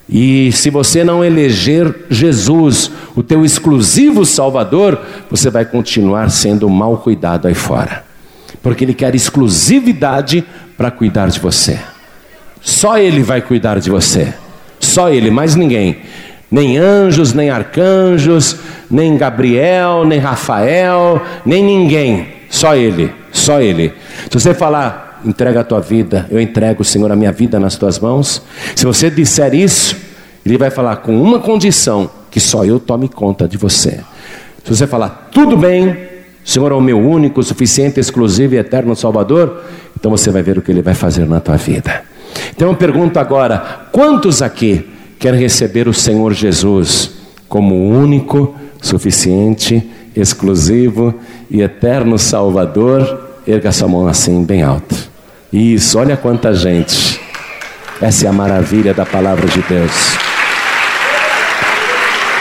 [0.08, 4.98] e se você não eleger Jesus, o teu exclusivo Salvador,
[5.30, 8.02] você vai continuar sendo mal cuidado aí fora.
[8.62, 10.44] Porque Ele quer exclusividade
[10.76, 11.78] para cuidar de você.
[12.60, 14.32] Só Ele vai cuidar de você.
[14.78, 15.98] Só Ele, mais ninguém.
[16.50, 18.56] Nem anjos, nem arcanjos,
[18.90, 22.28] nem Gabriel, nem Rafael, nem ninguém.
[22.48, 23.92] Só Ele, só Ele.
[24.28, 27.98] Se você falar, entrega a tua vida, eu entrego, Senhor, a minha vida nas tuas
[27.98, 28.42] mãos.
[28.74, 29.96] Se você disser isso,
[30.44, 34.00] Ele vai falar com uma condição: que só eu tome conta de você.
[34.64, 35.96] Se você falar, tudo bem,
[36.44, 39.62] Senhor é o meu único, suficiente, exclusivo e eterno Salvador,
[39.98, 42.02] então você vai ver o que Ele vai fazer na tua vida.
[42.54, 47.12] Então eu pergunto agora: quantos aqui querem receber o Senhor Jesus
[47.48, 51.14] como único, suficiente, exclusivo
[51.50, 53.28] e eterno Salvador?
[53.46, 54.94] Erga sua mão assim, bem alto.
[55.52, 57.20] Isso, olha quanta gente.
[58.00, 60.16] Essa é a maravilha da palavra de Deus.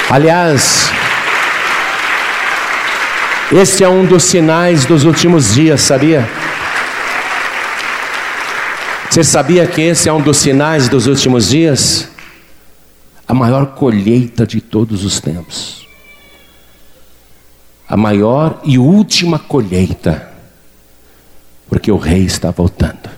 [0.09, 0.91] Aliás,
[3.51, 6.27] esse é um dos sinais dos últimos dias, sabia?
[9.09, 12.07] Você sabia que esse é um dos sinais dos últimos dias?
[13.27, 15.87] A maior colheita de todos os tempos.
[17.87, 20.29] A maior e última colheita.
[21.67, 23.09] Porque o rei está voltando.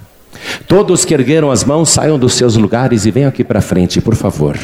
[0.65, 4.15] Todos que ergueram as mãos saiam dos seus lugares e venham aqui para frente, por
[4.15, 4.57] favor.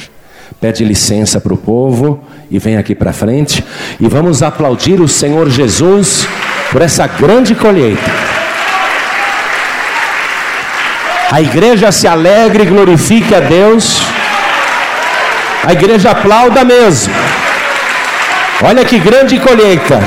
[0.61, 3.61] Pede licença para o povo e vem aqui para frente.
[3.99, 6.25] E vamos aplaudir o Senhor Jesus
[6.71, 8.36] por essa grande colheita.
[11.30, 14.01] A igreja se alegre e glorifique a Deus.
[15.65, 17.13] A igreja aplauda mesmo.
[18.63, 19.99] Olha que grande colheita.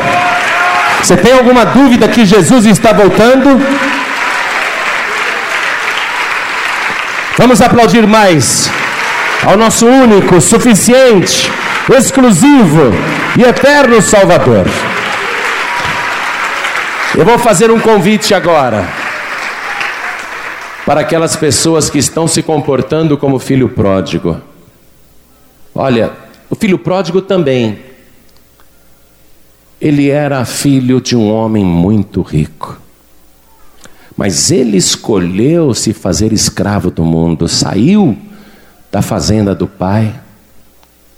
[1.02, 3.60] Você tem alguma dúvida que Jesus está voltando?
[7.36, 8.70] Vamos aplaudir mais
[9.46, 11.52] ao nosso único, suficiente,
[11.94, 12.94] exclusivo
[13.38, 14.66] e eterno Salvador.
[17.14, 18.99] Eu vou fazer um convite agora
[20.90, 24.40] para aquelas pessoas que estão se comportando como filho pródigo.
[25.72, 26.10] Olha,
[26.50, 27.78] o filho pródigo também.
[29.80, 32.76] Ele era filho de um homem muito rico.
[34.16, 38.18] Mas ele escolheu se fazer escravo do mundo, saiu
[38.90, 40.12] da fazenda do pai,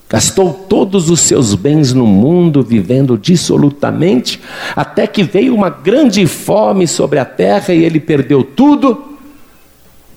[0.07, 4.39] gastou todos os seus bens no mundo, vivendo dissolutamente,
[4.77, 9.12] até que veio uma grande fome sobre a terra e ele perdeu tudo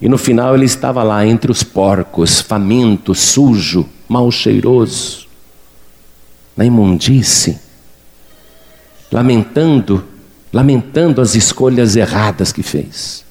[0.02, 5.26] e no final ele estava lá entre os porcos, faminto, sujo, mal cheiroso,
[6.56, 7.60] na imundície,
[9.12, 10.04] lamentando,
[10.52, 13.24] lamentando as escolhas erradas que fez.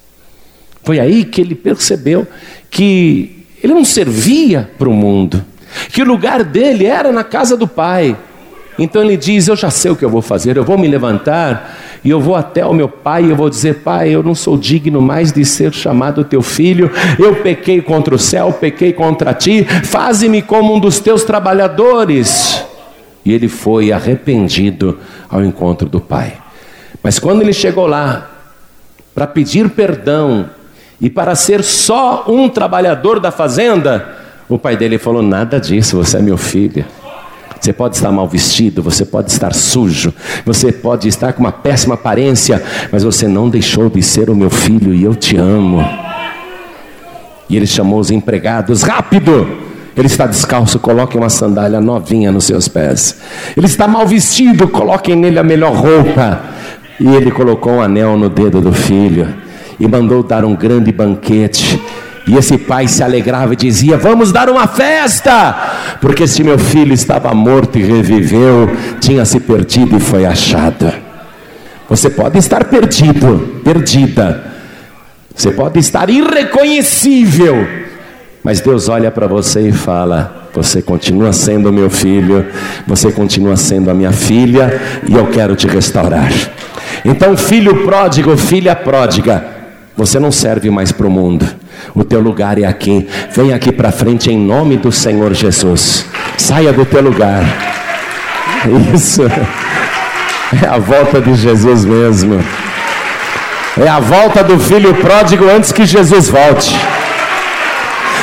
[0.82, 2.26] Foi aí que ele percebeu
[2.70, 5.44] que ele não servia para o mundo,
[5.90, 8.16] que o lugar dele era na casa do Pai.
[8.78, 11.93] Então ele diz: Eu já sei o que eu vou fazer, eu vou me levantar
[12.04, 14.58] e eu vou até o meu pai e eu vou dizer: Pai, eu não sou
[14.58, 19.64] digno mais de ser chamado teu filho, eu pequei contra o céu, pequei contra ti,
[19.64, 22.62] faze-me como um dos teus trabalhadores.
[23.24, 24.98] E ele foi arrependido
[25.30, 26.34] ao encontro do pai.
[27.02, 28.30] Mas quando ele chegou lá
[29.14, 30.50] para pedir perdão
[31.00, 34.14] e para ser só um trabalhador da fazenda,
[34.46, 36.84] o pai dele falou: Nada disso, você é meu filho.
[37.64, 40.12] Você pode estar mal vestido, você pode estar sujo,
[40.44, 42.62] você pode estar com uma péssima aparência,
[42.92, 45.82] mas você não deixou de ser o meu filho e eu te amo.
[47.48, 49.48] E ele chamou os empregados: rápido!
[49.96, 53.18] Ele está descalço, coloquem uma sandália novinha nos seus pés.
[53.56, 56.42] Ele está mal vestido, coloquem nele a melhor roupa.
[57.00, 59.26] E ele colocou um anel no dedo do filho
[59.80, 61.80] e mandou dar um grande banquete.
[62.26, 66.92] E esse pai se alegrava e dizia: Vamos dar uma festa, porque esse meu filho
[66.92, 68.70] estava morto e reviveu,
[69.00, 70.90] tinha se perdido e foi achado.
[71.88, 74.42] Você pode estar perdido, perdida,
[75.34, 77.66] você pode estar irreconhecível,
[78.42, 82.46] mas Deus olha para você e fala: Você continua sendo meu filho,
[82.86, 86.32] você continua sendo a minha filha, e eu quero te restaurar.
[87.04, 89.44] Então, filho pródigo, filha pródiga,
[89.94, 91.63] você não serve mais para o mundo.
[91.94, 93.06] O teu lugar é aqui.
[93.30, 96.06] Vem aqui para frente em nome do Senhor Jesus.
[96.36, 97.42] Saia do teu lugar.
[98.94, 99.22] Isso.
[100.62, 102.42] É a volta de Jesus mesmo.
[103.76, 106.76] É a volta do filho pródigo antes que Jesus volte.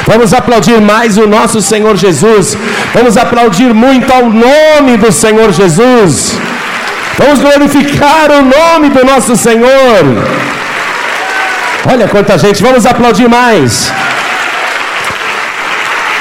[0.08, 2.58] Vamos aplaudir mais o nosso Senhor Jesus.
[2.93, 6.38] Vamos aplaudir muito ao nome do Senhor Jesus.
[7.18, 10.04] Vamos glorificar o nome do nosso Senhor.
[11.89, 13.91] Olha quanta gente, vamos aplaudir mais.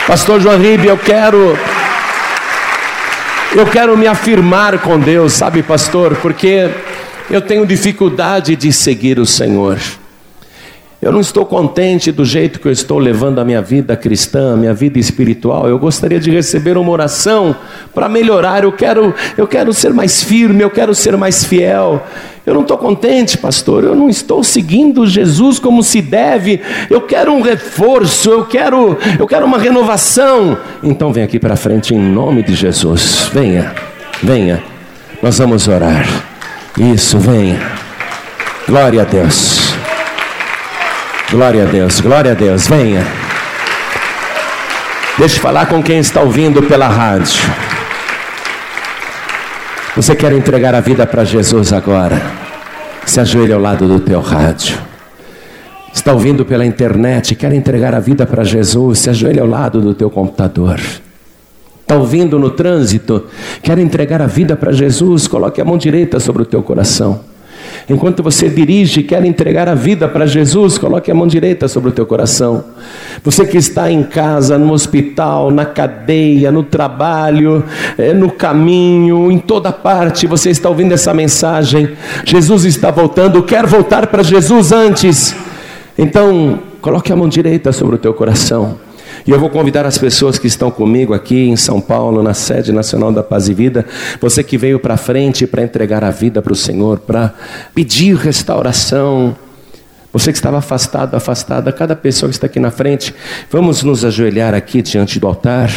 [0.06, 1.56] Pastor João Ribe, eu quero
[3.54, 6.70] eu quero me afirmar com Deus, sabe, pastor, porque
[7.30, 9.78] eu tenho dificuldade de seguir o Senhor.
[11.03, 14.57] Eu não estou contente do jeito que eu estou levando a minha vida cristã, a
[14.57, 15.66] minha vida espiritual.
[15.66, 17.57] Eu gostaria de receber uma oração
[17.94, 18.64] para melhorar.
[18.64, 22.03] Eu quero, eu quero ser mais firme, eu quero ser mais fiel.
[22.44, 23.82] Eu não estou contente, pastor.
[23.82, 26.61] Eu não estou seguindo Jesus como se deve.
[26.90, 28.28] Eu quero um reforço.
[28.28, 30.59] Eu quero, eu quero uma renovação.
[30.82, 33.30] Então vem aqui para frente em nome de Jesus.
[33.32, 33.74] Venha,
[34.22, 34.62] venha.
[35.22, 36.07] Nós vamos orar.
[36.76, 37.59] Isso, venha.
[38.68, 39.80] Glória a Deus.
[41.31, 43.07] Glória a Deus, glória a Deus, venha.
[45.16, 47.41] Deixa eu falar com quem está ouvindo pela rádio.
[49.95, 52.20] Você quer entregar a vida para Jesus agora?
[53.07, 54.76] Se ajoelhe ao lado do teu rádio.
[55.95, 58.99] Está ouvindo pela internet, quer entregar a vida para Jesus?
[58.99, 60.81] Se ajoelhe ao lado do teu computador.
[61.81, 63.26] Está ouvindo no trânsito,
[63.62, 65.28] quer entregar a vida para Jesus?
[65.28, 67.30] Coloque a mão direita sobre o teu coração.
[67.89, 71.93] Enquanto você dirige quer entregar a vida para Jesus, coloque a mão direita sobre o
[71.93, 72.64] teu coração.
[73.24, 77.64] Você que está em casa, no hospital, na cadeia, no trabalho,
[77.99, 81.91] eh, no caminho, em toda parte, você está ouvindo essa mensagem.
[82.24, 85.35] Jesus está voltando, quer voltar para Jesus antes.
[85.99, 88.89] Então, coloque a mão direita sobre o teu coração.
[89.26, 92.72] E eu vou convidar as pessoas que estão comigo aqui em São Paulo, na sede
[92.72, 93.84] nacional da Paz e Vida,
[94.20, 97.34] você que veio para frente para entregar a vida para o Senhor, para
[97.74, 99.36] pedir restauração.
[100.12, 103.14] Você que estava afastado, afastada, cada pessoa que está aqui na frente,
[103.50, 105.70] vamos nos ajoelhar aqui diante do altar.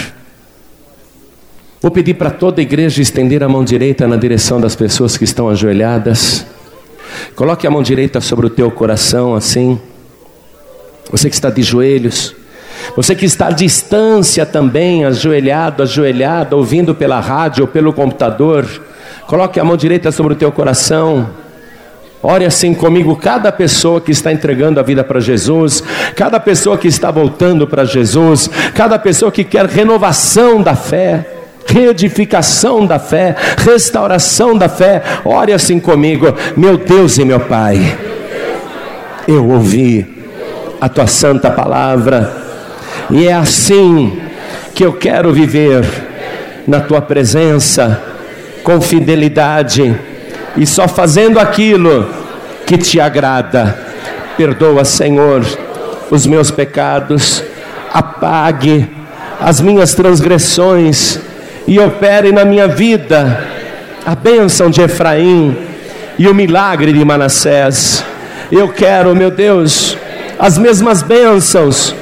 [1.81, 5.25] Vou pedir para toda a igreja estender a mão direita na direção das pessoas que
[5.25, 6.45] estão ajoelhadas.
[7.35, 9.79] Coloque a mão direita sobre o teu coração, assim.
[11.11, 12.33] Você que está de joelhos.
[12.95, 18.65] Você que está à distância também, ajoelhado, ajoelhado, ouvindo pela rádio ou pelo computador,
[19.27, 21.29] coloque a mão direita sobre o teu coração.
[22.21, 25.83] Ore assim comigo, cada pessoa que está entregando a vida para Jesus,
[26.15, 31.27] cada pessoa que está voltando para Jesus, cada pessoa que quer renovação da fé,
[31.65, 35.01] reedificação da fé, restauração da fé.
[35.25, 37.97] Ore assim comigo, meu Deus e meu Pai.
[39.27, 40.05] Eu ouvi
[40.79, 42.42] a tua santa palavra
[43.09, 44.21] e é assim
[44.73, 45.83] que eu quero viver
[46.67, 48.01] na tua presença,
[48.63, 49.95] com fidelidade
[50.55, 52.07] e só fazendo aquilo
[52.65, 53.77] que te agrada.
[54.37, 55.45] Perdoa, Senhor,
[56.09, 57.43] os meus pecados,
[57.93, 58.89] apague
[59.39, 61.19] as minhas transgressões
[61.67, 63.47] e opere na minha vida
[64.05, 65.57] a bênção de Efraim
[66.17, 68.03] e o milagre de Manassés.
[68.51, 69.97] Eu quero, meu Deus,
[70.39, 71.95] as mesmas bênçãos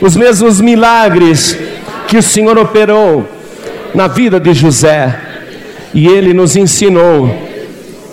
[0.00, 1.58] os mesmos milagres
[2.06, 3.26] que o Senhor operou
[3.94, 5.18] na vida de José.
[5.92, 7.32] E ele nos ensinou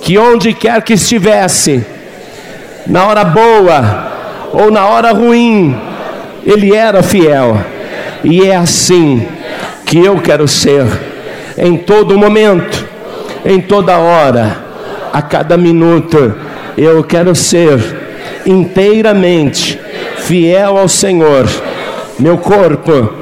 [0.01, 1.84] que onde quer que estivesse,
[2.86, 4.11] na hora boa
[4.53, 5.75] ou na hora ruim,
[6.45, 7.57] ele era fiel.
[8.23, 9.27] E é assim
[9.86, 10.86] que eu quero ser
[11.57, 12.86] em todo momento,
[13.43, 14.57] em toda hora,
[15.11, 16.36] a cada minuto.
[16.77, 17.79] Eu quero ser
[18.45, 19.79] inteiramente
[20.17, 21.45] fiel ao Senhor
[22.20, 23.14] meu corpo,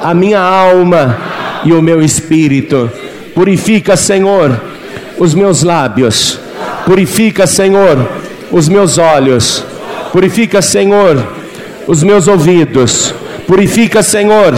[0.00, 1.16] a minha alma
[1.64, 2.90] e o meu espírito.
[3.34, 4.60] Purifica, Senhor,
[5.18, 6.38] os meus lábios.
[6.84, 8.08] Purifica, Senhor,
[8.50, 9.64] os meus olhos.
[10.12, 11.24] Purifica, Senhor,
[11.86, 13.14] os meus ouvidos.
[13.46, 14.54] Purifica, Senhor,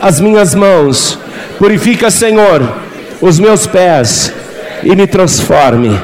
[0.00, 1.18] as minhas mãos.
[1.58, 2.62] Purifica, Senhor,
[3.20, 4.32] os meus pés
[4.82, 5.98] e me transforme,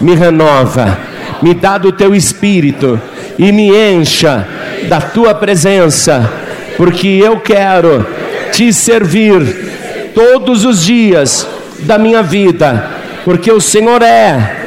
[0.00, 0.98] me renova,
[1.42, 3.00] me dá do teu espírito
[3.38, 4.46] e me encha
[4.88, 6.39] da tua presença
[6.80, 8.06] porque eu quero
[8.52, 11.46] te servir todos os dias
[11.80, 12.90] da minha vida,
[13.22, 14.64] porque o Senhor é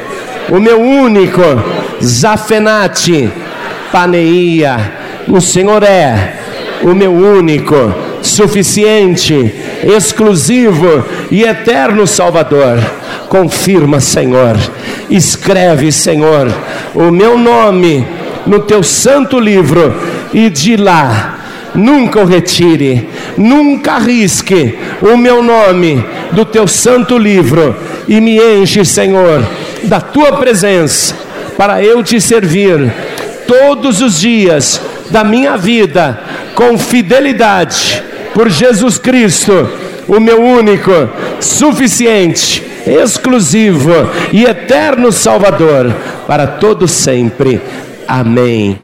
[0.48, 1.42] o meu único
[2.00, 3.28] Zafenate
[3.90, 4.92] Paneia,
[5.26, 6.34] o Senhor é
[6.84, 7.74] o meu único,
[8.22, 9.52] suficiente,
[9.82, 12.78] exclusivo e eterno Salvador.
[13.28, 14.56] Confirma, Senhor,
[15.10, 16.46] escreve, Senhor,
[16.94, 18.06] o meu nome
[18.46, 19.92] no teu santo livro
[20.32, 21.33] e de lá
[21.74, 27.76] nunca o retire, nunca arrisque o meu nome do teu santo livro
[28.08, 29.44] e me enche, Senhor,
[29.84, 31.14] da tua presença
[31.56, 32.92] para eu te servir
[33.46, 36.18] todos os dias da minha vida
[36.54, 38.02] com fidelidade
[38.32, 39.68] por Jesus Cristo,
[40.08, 40.90] o meu único,
[41.40, 43.92] suficiente, exclusivo
[44.32, 45.94] e eterno Salvador
[46.26, 47.60] para todo sempre.
[48.06, 48.83] Amém.